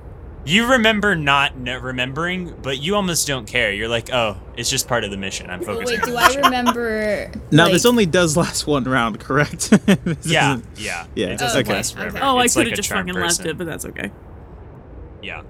[0.45, 3.73] You remember not n- remembering, but you almost don't care.
[3.73, 5.49] You're like, oh, it's just part of the mission.
[5.51, 5.93] I'm focused.
[5.93, 7.31] wait, on do the I remember?
[7.53, 9.71] Now like, this only does last one round, correct?
[10.25, 12.17] Yeah, yeah, Yeah, It doesn't okay, last forever.
[12.17, 12.27] okay.
[12.27, 14.11] Oh, I could like have just charm fucking left it, but that's okay.
[15.23, 15.43] Yeah.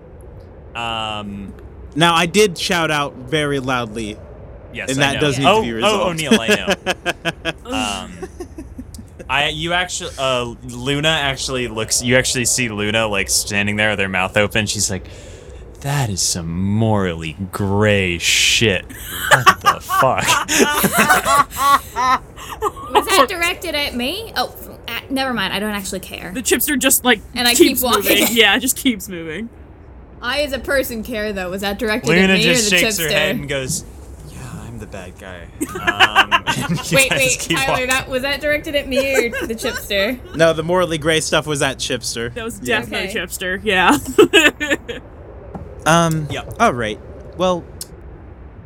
[0.75, 1.55] Um.
[1.97, 4.17] Now I did shout out very loudly,
[4.73, 4.91] Yes.
[4.91, 5.21] and I that know.
[5.21, 6.05] does need oh, to be resolved.
[6.05, 6.49] Oh, O'Neill, I
[7.65, 7.71] know.
[7.77, 8.13] um.
[9.29, 14.01] I you actually uh Luna actually looks you actually see Luna like standing there with
[14.01, 14.67] her mouth open.
[14.67, 15.05] She's like,
[15.83, 18.85] that is some morally gray shit.
[18.85, 20.25] What the fuck?
[22.91, 24.33] Was that directed at me?
[24.37, 24.55] Oh,
[24.89, 25.55] uh, never mind.
[25.55, 26.33] I don't actually care.
[26.33, 28.21] The chips are just, like, And I keep walking.
[28.21, 28.37] moving.
[28.37, 29.49] Yeah, just keeps moving.
[30.21, 31.49] I, as a person, care though.
[31.49, 33.90] Was that directed at me just or the shakes her head and goes, "Yeah, I'm
[34.81, 35.49] the bad guy."
[35.81, 36.45] Um,
[36.93, 37.69] wait, wait, Tyler.
[37.73, 37.89] walking.
[37.89, 40.19] That was that directed at me or the chipster?
[40.37, 42.33] No, the morally gray stuff was at Chipster.
[42.35, 42.81] That was Yeah.
[42.81, 43.19] definitely Okay.
[43.21, 43.97] chipster, yeah.
[45.87, 46.27] Um.
[46.31, 46.45] Yeah.
[46.59, 46.99] All right.
[47.37, 47.65] Well,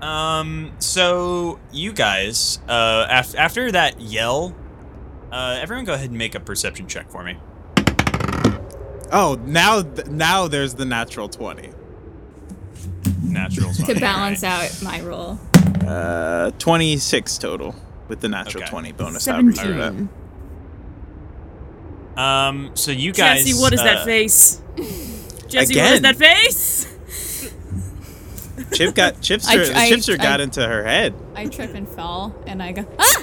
[0.01, 4.55] Um, so you guys, uh, af- after that yell,
[5.33, 7.37] uh, everyone go ahead and make a perception check for me.
[9.12, 11.71] oh, now th- now there's the natural twenty.
[13.23, 14.71] Natural 20, to balance alright.
[14.77, 15.39] out my roll.
[15.89, 17.74] Uh, twenty six total
[18.09, 18.70] with the natural Okay.
[18.70, 19.26] twenty bonus.
[19.26, 20.09] however you 17.
[22.16, 23.45] Um, so you guys.
[23.45, 24.61] Jesse, what is uh, that face?
[25.49, 25.95] Jesse, what Again.
[25.95, 26.87] is that face?
[28.72, 29.74] Chip got Chipster.
[29.74, 31.14] I- I- Chipster got I- into her head.
[31.35, 33.22] I trip and fall, and I go ah.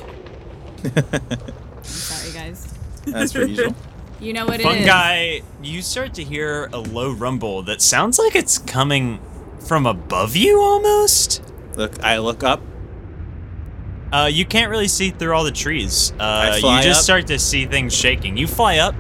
[0.84, 2.74] I'm sorry, guys.
[3.06, 3.76] That's per usual.
[4.20, 4.68] You know what it is.
[4.68, 9.20] Fungi, you start to hear a low rumble that sounds like it's coming
[9.60, 11.42] from above you almost.
[11.76, 12.62] Look, I look up.
[14.12, 16.12] Uh, you can't really see through all the trees.
[16.20, 17.04] Uh, I you just up.
[17.04, 18.36] start to see things shaking.
[18.36, 18.94] You fly up,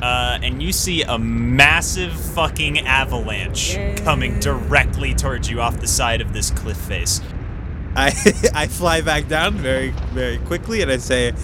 [0.00, 6.22] uh, and you see a massive fucking avalanche coming directly towards you off the side
[6.22, 7.20] of this cliff face.
[7.94, 8.06] I
[8.54, 11.34] I fly back down very very quickly and I say,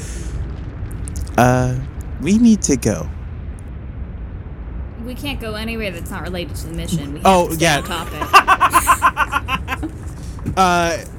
[1.37, 1.77] "Uh,
[2.23, 3.11] we need to go."
[5.05, 7.13] We can't go anywhere that's not related to the mission.
[7.15, 7.81] We have Oh, to stay yeah.
[10.59, 11.09] on topic.
[11.09, 11.15] Uh,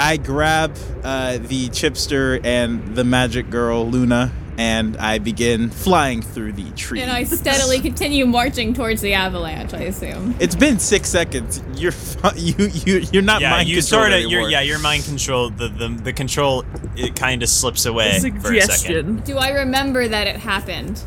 [0.00, 6.52] I grab uh, the chipster and the magic girl Luna, and I begin flying through
[6.52, 7.02] the trees.
[7.02, 9.74] and I steadily continue marching towards the avalanche.
[9.74, 10.36] I assume.
[10.38, 11.62] It's been six seconds.
[11.74, 14.78] You're fu- you you you're not yeah, mind you controlled sort of you're, yeah, your
[14.78, 15.50] mind control.
[15.50, 16.64] The the, the control
[16.96, 19.24] it kind of slips away for a second.
[19.24, 21.02] Do I remember that it happened?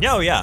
[0.00, 0.42] No, yeah,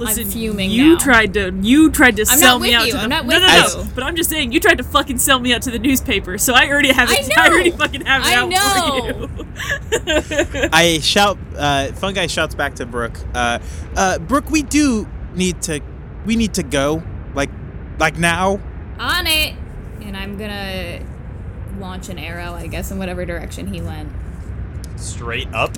[0.00, 0.98] Listen, fuming you now.
[0.98, 3.26] tried to you tried to I'm sell not me out you, to the I'm not
[3.26, 3.82] no, with no, no.
[3.84, 3.90] you.
[3.94, 6.54] But I'm just saying, you tried to fucking sell me out to the newspaper, so
[6.54, 7.28] I already have I it.
[7.36, 7.42] know.
[7.42, 9.28] already fucking have it I out know.
[9.28, 10.68] for you.
[10.72, 11.38] I shout.
[11.56, 13.18] Uh, Fungi shouts back to Brooke.
[13.34, 13.58] Uh,
[13.96, 15.80] uh, Brooke, we do need to.
[16.26, 17.02] We need to go.
[17.34, 17.50] Like,
[17.98, 18.60] like now.
[18.98, 19.54] On it,
[20.02, 21.00] and I'm gonna
[21.78, 22.52] launch an arrow.
[22.54, 24.10] I guess in whatever direction he went.
[24.96, 25.76] straight up.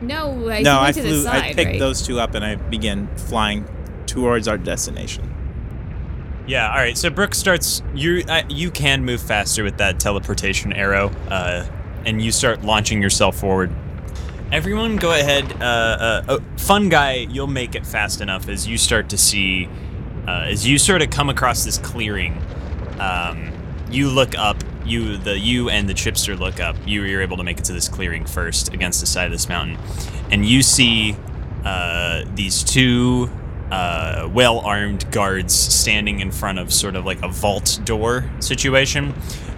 [0.00, 1.10] No, I no, I to flew.
[1.10, 1.78] the side, I picked right?
[1.78, 3.66] those two up and I began flying
[4.06, 5.32] towards our destination.
[6.46, 6.70] Yeah.
[6.70, 6.96] All right.
[6.96, 7.82] So Brooke starts.
[7.94, 11.66] You uh, you can move faster with that teleportation arrow, uh,
[12.04, 13.74] and you start launching yourself forward.
[14.52, 15.60] Everyone, go ahead.
[15.60, 19.68] Uh, uh, oh, fun guy, you'll make it fast enough as you start to see,
[20.28, 22.40] uh, as you sort of come across this clearing.
[23.00, 23.52] Um,
[23.90, 24.62] you look up.
[24.86, 26.76] You the you and the chipster look up.
[26.86, 29.48] You you're able to make it to this clearing first against the side of this
[29.48, 29.78] mountain,
[30.30, 31.16] and you see
[31.64, 33.30] uh, these two
[33.70, 39.14] uh, well armed guards standing in front of sort of like a vault door situation.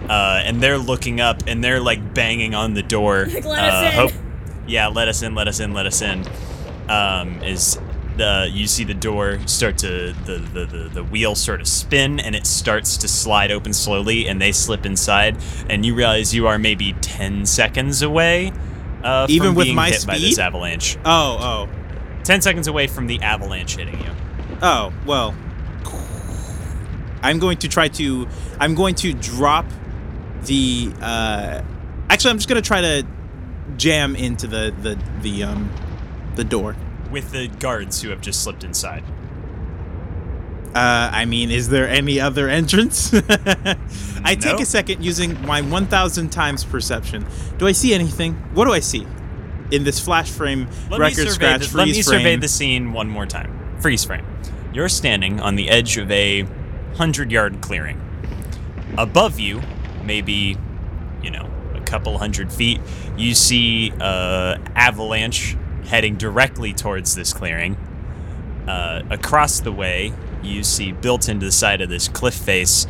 [0.09, 3.27] Uh, and they're looking up and they're like banging on the door.
[3.27, 6.25] Like, "Let us uh, in." yeah, let us in, let us in, let us in.
[6.89, 7.79] Um, is
[8.19, 12.19] the you see the door start to the, the the the wheel sort of spin
[12.19, 15.35] and it starts to slide open slowly and they slip inside
[15.69, 18.51] and you realize you are maybe ten seconds away.
[19.03, 20.39] Uh, Even with being my hit by this speed?
[20.43, 20.97] avalanche.
[21.05, 21.69] Oh, oh,
[22.25, 24.11] 10 seconds away from the avalanche hitting you.
[24.61, 24.91] oh.
[25.05, 25.33] Well,
[27.21, 28.27] I'm going to try to.
[28.59, 29.65] I'm going to drop
[30.45, 30.91] the.
[31.01, 31.61] Uh,
[32.09, 33.07] actually, I'm just gonna try to
[33.77, 35.69] jam into the the the um
[36.35, 36.75] the door.
[37.11, 39.03] With the guards who have just slipped inside.
[40.75, 43.11] Uh, I mean, is there any other entrance?
[44.23, 47.25] I take a second using my 1,000 times perception.
[47.57, 48.35] Do I see anything?
[48.53, 49.07] What do I see
[49.71, 52.03] in this flash frame Let record scratch the, freeze let me frame?
[52.03, 53.79] survey the scene one more time.
[53.79, 54.25] Freeze frame.
[54.71, 57.99] You're standing on the edge of a 100 yard clearing.
[58.97, 59.61] Above you,
[60.03, 60.55] maybe,
[61.23, 62.79] you know, a couple hundred feet,
[63.17, 67.75] you see uh, avalanche heading directly towards this clearing.
[68.67, 70.13] Uh, across the way,
[70.43, 72.85] you see built into the side of this cliff face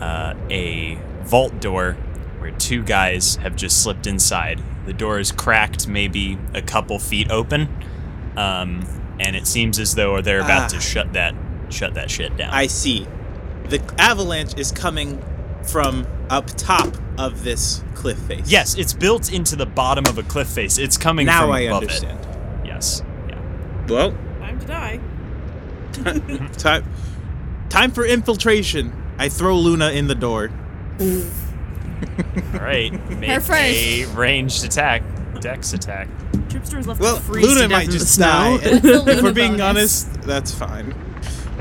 [0.00, 1.94] uh, a vault door
[2.38, 4.62] where two guys have just slipped inside.
[4.86, 7.68] The door is cracked, maybe a couple feet open,
[8.36, 8.86] um,
[9.18, 10.68] and it seems as though they're about Ah.
[10.68, 11.34] to shut that
[11.68, 12.50] shut that shit down.
[12.54, 13.06] I see.
[13.68, 15.20] The avalanche is coming
[15.64, 18.50] from up top of this cliff face.
[18.50, 20.78] yes, it's built into the bottom of a cliff face.
[20.78, 22.20] It's coming Now from I above understand.
[22.20, 22.66] it.
[22.66, 23.02] Yes.
[23.28, 23.40] Yeah.
[23.88, 25.00] Well, Time to die.
[26.58, 26.84] time
[27.68, 28.92] time for infiltration.
[29.18, 30.50] I throw Luna in the door.
[31.00, 32.92] All right.
[33.18, 33.52] Make Her first.
[33.78, 35.02] a ranged attack.
[35.40, 36.08] Dex attack.
[36.48, 38.58] Chipster's left Well, to Luna might just snow.
[38.60, 38.60] die.
[38.82, 40.06] If we're being bonus.
[40.06, 40.94] honest, that's fine.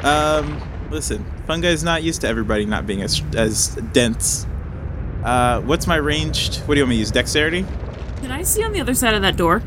[0.03, 0.61] Um,
[0.91, 4.45] listen, Fungi's not used to everybody not being as as dense.
[5.25, 6.57] Uh, what's my ranged?
[6.61, 7.11] What do you want me to use?
[7.11, 7.65] Dexterity?
[8.21, 9.61] Can I see on the other side of that door?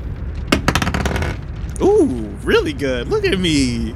[1.82, 3.08] Ooh, really good.
[3.08, 3.94] Look at me.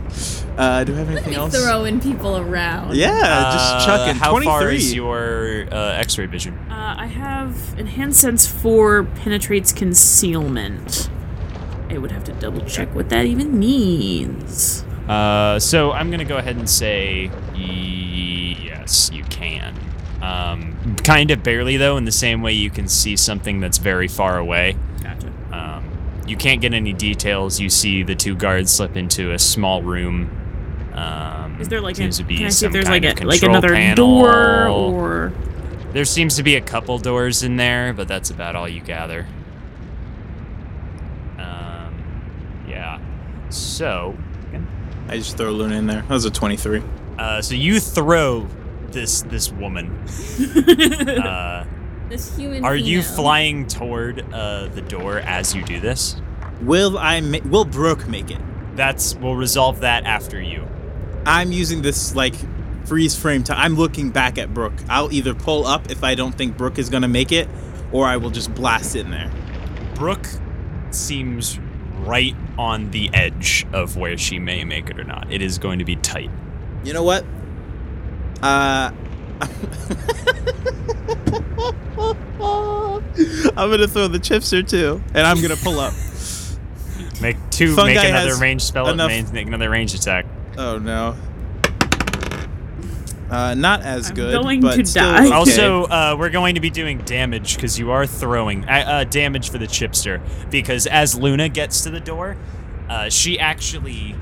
[0.56, 1.56] Uh, do I have Look at anything me else?
[1.56, 2.94] throwing people around.
[2.96, 4.16] Yeah, Uh, just chucking.
[4.16, 4.44] How 23.
[4.46, 6.54] far is your uh, X-ray vision?
[6.70, 11.08] Uh, I have enhanced sense for penetrates concealment.
[11.88, 14.84] I would have to double check what that even means.
[15.08, 19.41] Uh, so I'm gonna go ahead and say yes, you can.
[20.22, 24.06] Um, kind of barely though, in the same way you can see something that's very
[24.08, 24.76] far away.
[25.02, 25.32] Gotcha.
[25.52, 27.58] Um, you can't get any details.
[27.58, 30.30] You see the two guards slip into a small room.
[30.94, 33.02] Um, Is there like a, seems to be can I see if some there's like
[33.02, 34.22] kind a like another panel.
[34.22, 35.32] door or
[35.92, 39.26] There seems to be a couple doors in there, but that's about all you gather.
[41.38, 43.00] Um, yeah.
[43.48, 44.16] So,
[45.08, 46.02] I just throw Luna in there.
[46.02, 46.82] That was a 23.
[47.18, 48.46] uh, so you throw
[48.92, 49.90] this this woman.
[50.56, 51.66] uh,
[52.08, 52.64] This human.
[52.64, 56.16] are you flying toward uh, the door as you do this?
[56.60, 57.20] Will I?
[57.20, 58.40] Ma- will Brooke make it?
[58.76, 60.66] That's we'll resolve that after you.
[61.26, 62.34] I'm using this like
[62.86, 63.58] freeze frame time.
[63.58, 64.74] I'm looking back at Brooke.
[64.88, 67.48] I'll either pull up if I don't think Brooke is gonna make it,
[67.92, 69.30] or I will just blast in there.
[69.94, 70.26] Brooke
[70.90, 71.58] seems
[72.00, 75.30] right on the edge of where she may make it or not.
[75.32, 76.30] It is going to be tight.
[76.84, 77.24] You know what?
[78.42, 78.90] Uh.
[83.56, 85.92] I'm gonna throw the chipster too, and I'm gonna pull up.
[87.20, 87.74] Make two.
[87.76, 88.88] Fungi make another range spell.
[88.88, 90.26] enough- Make, make another range attack.
[90.58, 91.14] Oh no.
[93.30, 94.42] Uh, not as I'm good.
[94.42, 95.24] going but to still die.
[95.24, 95.32] okay.
[95.34, 99.48] Also, uh, we're going to be doing damage because you are throwing uh, uh, damage
[99.50, 100.20] for the chipster.
[100.50, 102.36] Because as Luna gets to the door,
[102.90, 104.14] uh, she actually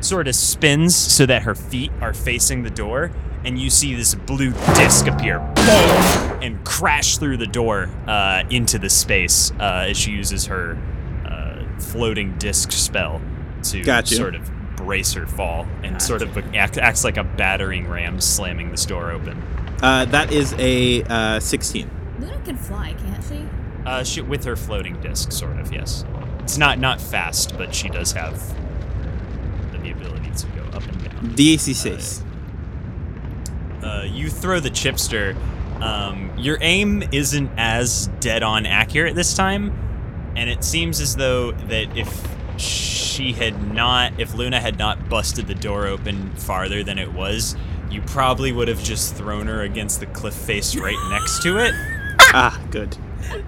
[0.00, 3.10] sort of spins so that her feet are facing the door,
[3.44, 8.78] and you see this blue disc appear, boom, and crash through the door uh, into
[8.78, 10.76] the space uh, as she uses her
[11.26, 13.20] uh, floating disc spell
[13.64, 14.14] to Gotcha.
[14.14, 18.70] sort of brace her fall, and sort of act, acts like a battering ram slamming
[18.70, 19.42] this door open.
[19.82, 21.90] Uh, that is a uh, 16.
[22.20, 23.46] Luna can fly, can't she?
[23.84, 26.04] Uh, she, with her floating disc, sort of, yes.
[26.40, 28.40] It's not not fast, but she does have
[29.82, 31.30] the ability to go up and down.
[31.36, 32.22] DC 6.
[34.02, 35.36] You throw the chipster.
[35.82, 41.52] Um, your aim isn't as dead on accurate this time, and it seems as though
[41.52, 42.26] that if
[42.60, 47.56] she had not, if Luna had not busted the door open farther than it was,
[47.90, 51.72] you probably would have just thrown her against the cliff face right next to it.
[52.34, 52.96] ah, good.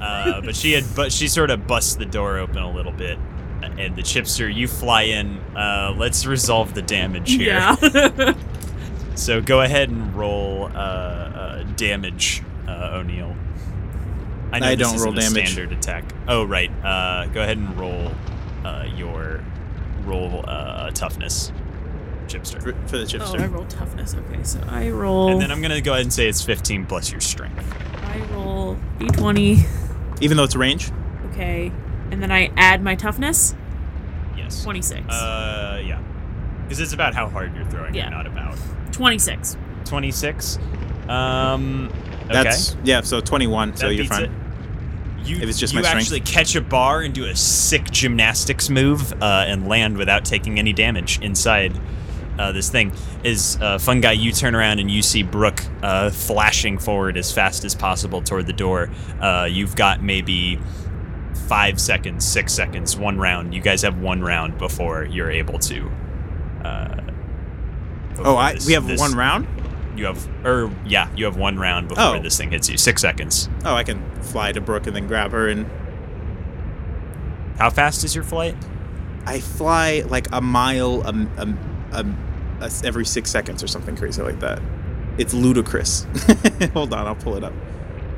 [0.01, 3.19] Uh, but she had, but she sort of busts the door open a little bit,
[3.63, 5.39] and the chipster, you fly in.
[5.57, 7.55] Uh, let's resolve the damage here.
[7.55, 8.35] Yeah.
[9.15, 13.29] So go ahead and roll uh, uh, damage, uh, O'Neill.
[13.29, 13.37] know
[14.53, 15.53] I this don't isn't roll a damage.
[15.53, 16.05] Standard attack.
[16.29, 16.71] Oh right.
[16.85, 18.11] Uh, go ahead and roll
[18.65, 19.43] uh, your
[20.05, 21.53] roll uh, toughness,
[22.27, 22.63] chipster.
[22.63, 24.15] For, for the oh, I roll toughness.
[24.15, 25.33] Okay, so I roll.
[25.33, 27.65] And then I'm gonna go ahead and say it's 15 plus your strength.
[28.05, 29.67] I roll d20.
[30.23, 30.91] Even though it's range.
[31.31, 31.73] Okay,
[32.11, 33.55] and then I add my toughness.
[34.37, 34.63] Yes.
[34.65, 35.09] 26.
[35.09, 36.03] Uh, yeah.
[36.63, 38.09] Because it's about how hard you're throwing, Yeah.
[38.09, 38.57] it, not about
[39.01, 39.57] 26.
[39.87, 40.59] 26.
[41.09, 41.87] Um.
[41.87, 42.33] Okay.
[42.35, 43.01] That's yeah.
[43.01, 43.75] So 21.
[43.77, 44.25] so you're fine.
[44.25, 44.31] it.
[45.27, 46.03] You, If it's just you my strength.
[46.03, 50.59] actually catch a bar and do a sick gymnastics move uh, and land without taking
[50.59, 51.81] any damage inside
[52.39, 52.93] uh, this thing.
[53.25, 54.13] Is uh, fun guy?
[54.13, 58.47] You turn around and you see Brooke uh, flashing forward as fast as possible toward
[58.47, 58.91] the door.
[59.19, 60.59] Uh, you've got maybe
[61.49, 63.55] five seconds, six seconds, one round.
[63.55, 65.91] You guys have one round before you're able to.
[66.63, 67.00] Uh,
[68.25, 69.47] Oh, I this- we have this- one round.
[69.97, 72.23] You have, or yeah, you have one round before Oh.
[72.23, 72.79] this thing hits you.
[72.79, 73.49] Six seconds.
[73.65, 75.67] Oh, I can fly to Brooke and then grab her, and
[77.59, 78.55] How fast is your flight?
[79.27, 81.59] I fly like a mile um, um,
[81.93, 82.17] um,
[82.61, 84.63] uh, every six seconds or something crazy like that.
[85.19, 86.07] It's ludicrous.
[86.73, 87.53] Hold on, I'll pull it up.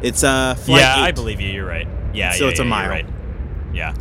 [0.02, 1.48] It's uh, flight yeah, I believe you.
[1.50, 1.88] You're right.
[2.14, 2.82] Yeah, So yeah, it's a mile.
[2.84, 3.06] You're right.
[3.72, 3.94] Yeah.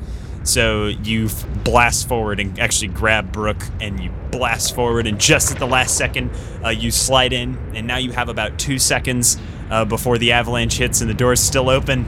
[0.43, 1.29] So you
[1.63, 5.95] blast forward and actually grab Brooke, and you blast forward, and just at the last
[5.97, 6.31] second,
[6.65, 9.37] uh, you slide in, and now you have about two seconds
[9.69, 12.05] uh, before the avalanche hits, and the door's still open.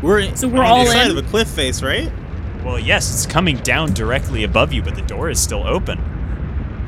[0.00, 1.16] We're So we're on all the side in?
[1.18, 2.10] of a cliff face, right?
[2.64, 5.98] Well, yes, it's coming down directly above you, but the door is still open.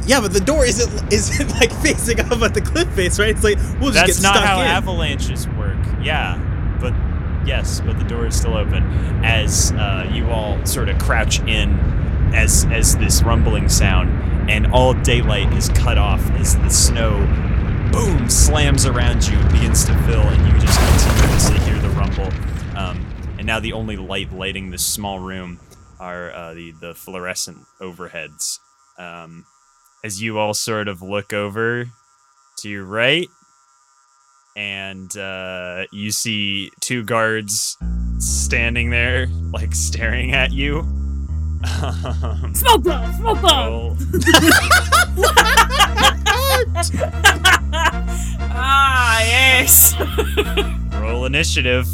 [0.06, 3.30] Yeah, but the door isn't isn't like facing up at the cliff face, right?
[3.30, 4.06] It's like we'll just get away.
[4.06, 4.66] That's not stuck how in.
[4.66, 5.78] avalanches work.
[6.02, 6.38] Yeah,
[6.80, 6.92] but
[7.46, 8.82] yes, but the door is still open
[9.24, 11.78] as uh, you all sort of crouch in
[12.34, 17.18] as as this rumbling sound, and all daylight is cut off as the snow
[17.92, 22.30] boom slams around you, begins to fill, and you just continuously hear the rumble.
[22.76, 23.06] Um,
[23.38, 25.60] and now the only light lighting this small room
[26.00, 28.58] are uh, the the fluorescent overheads.
[28.98, 29.46] Um,
[30.02, 31.86] as you all sort of look over
[32.58, 33.28] to your right
[34.56, 37.76] and uh, you see two guards
[38.18, 40.80] standing there, like staring at you.
[41.82, 43.12] Um, Smoke bomb!
[43.14, 43.98] Smoke bomb!
[48.56, 49.94] ah, yes!
[51.00, 51.86] roll initiative.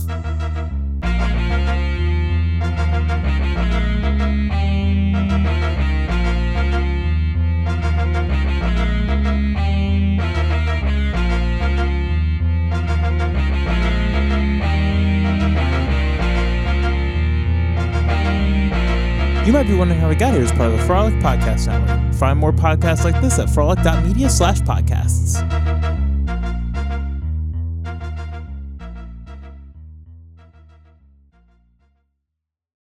[19.50, 22.14] You might be wondering how we got here as part of the Frolic Podcast Network.
[22.14, 25.79] Find more podcasts like this at frolic.media slash podcasts.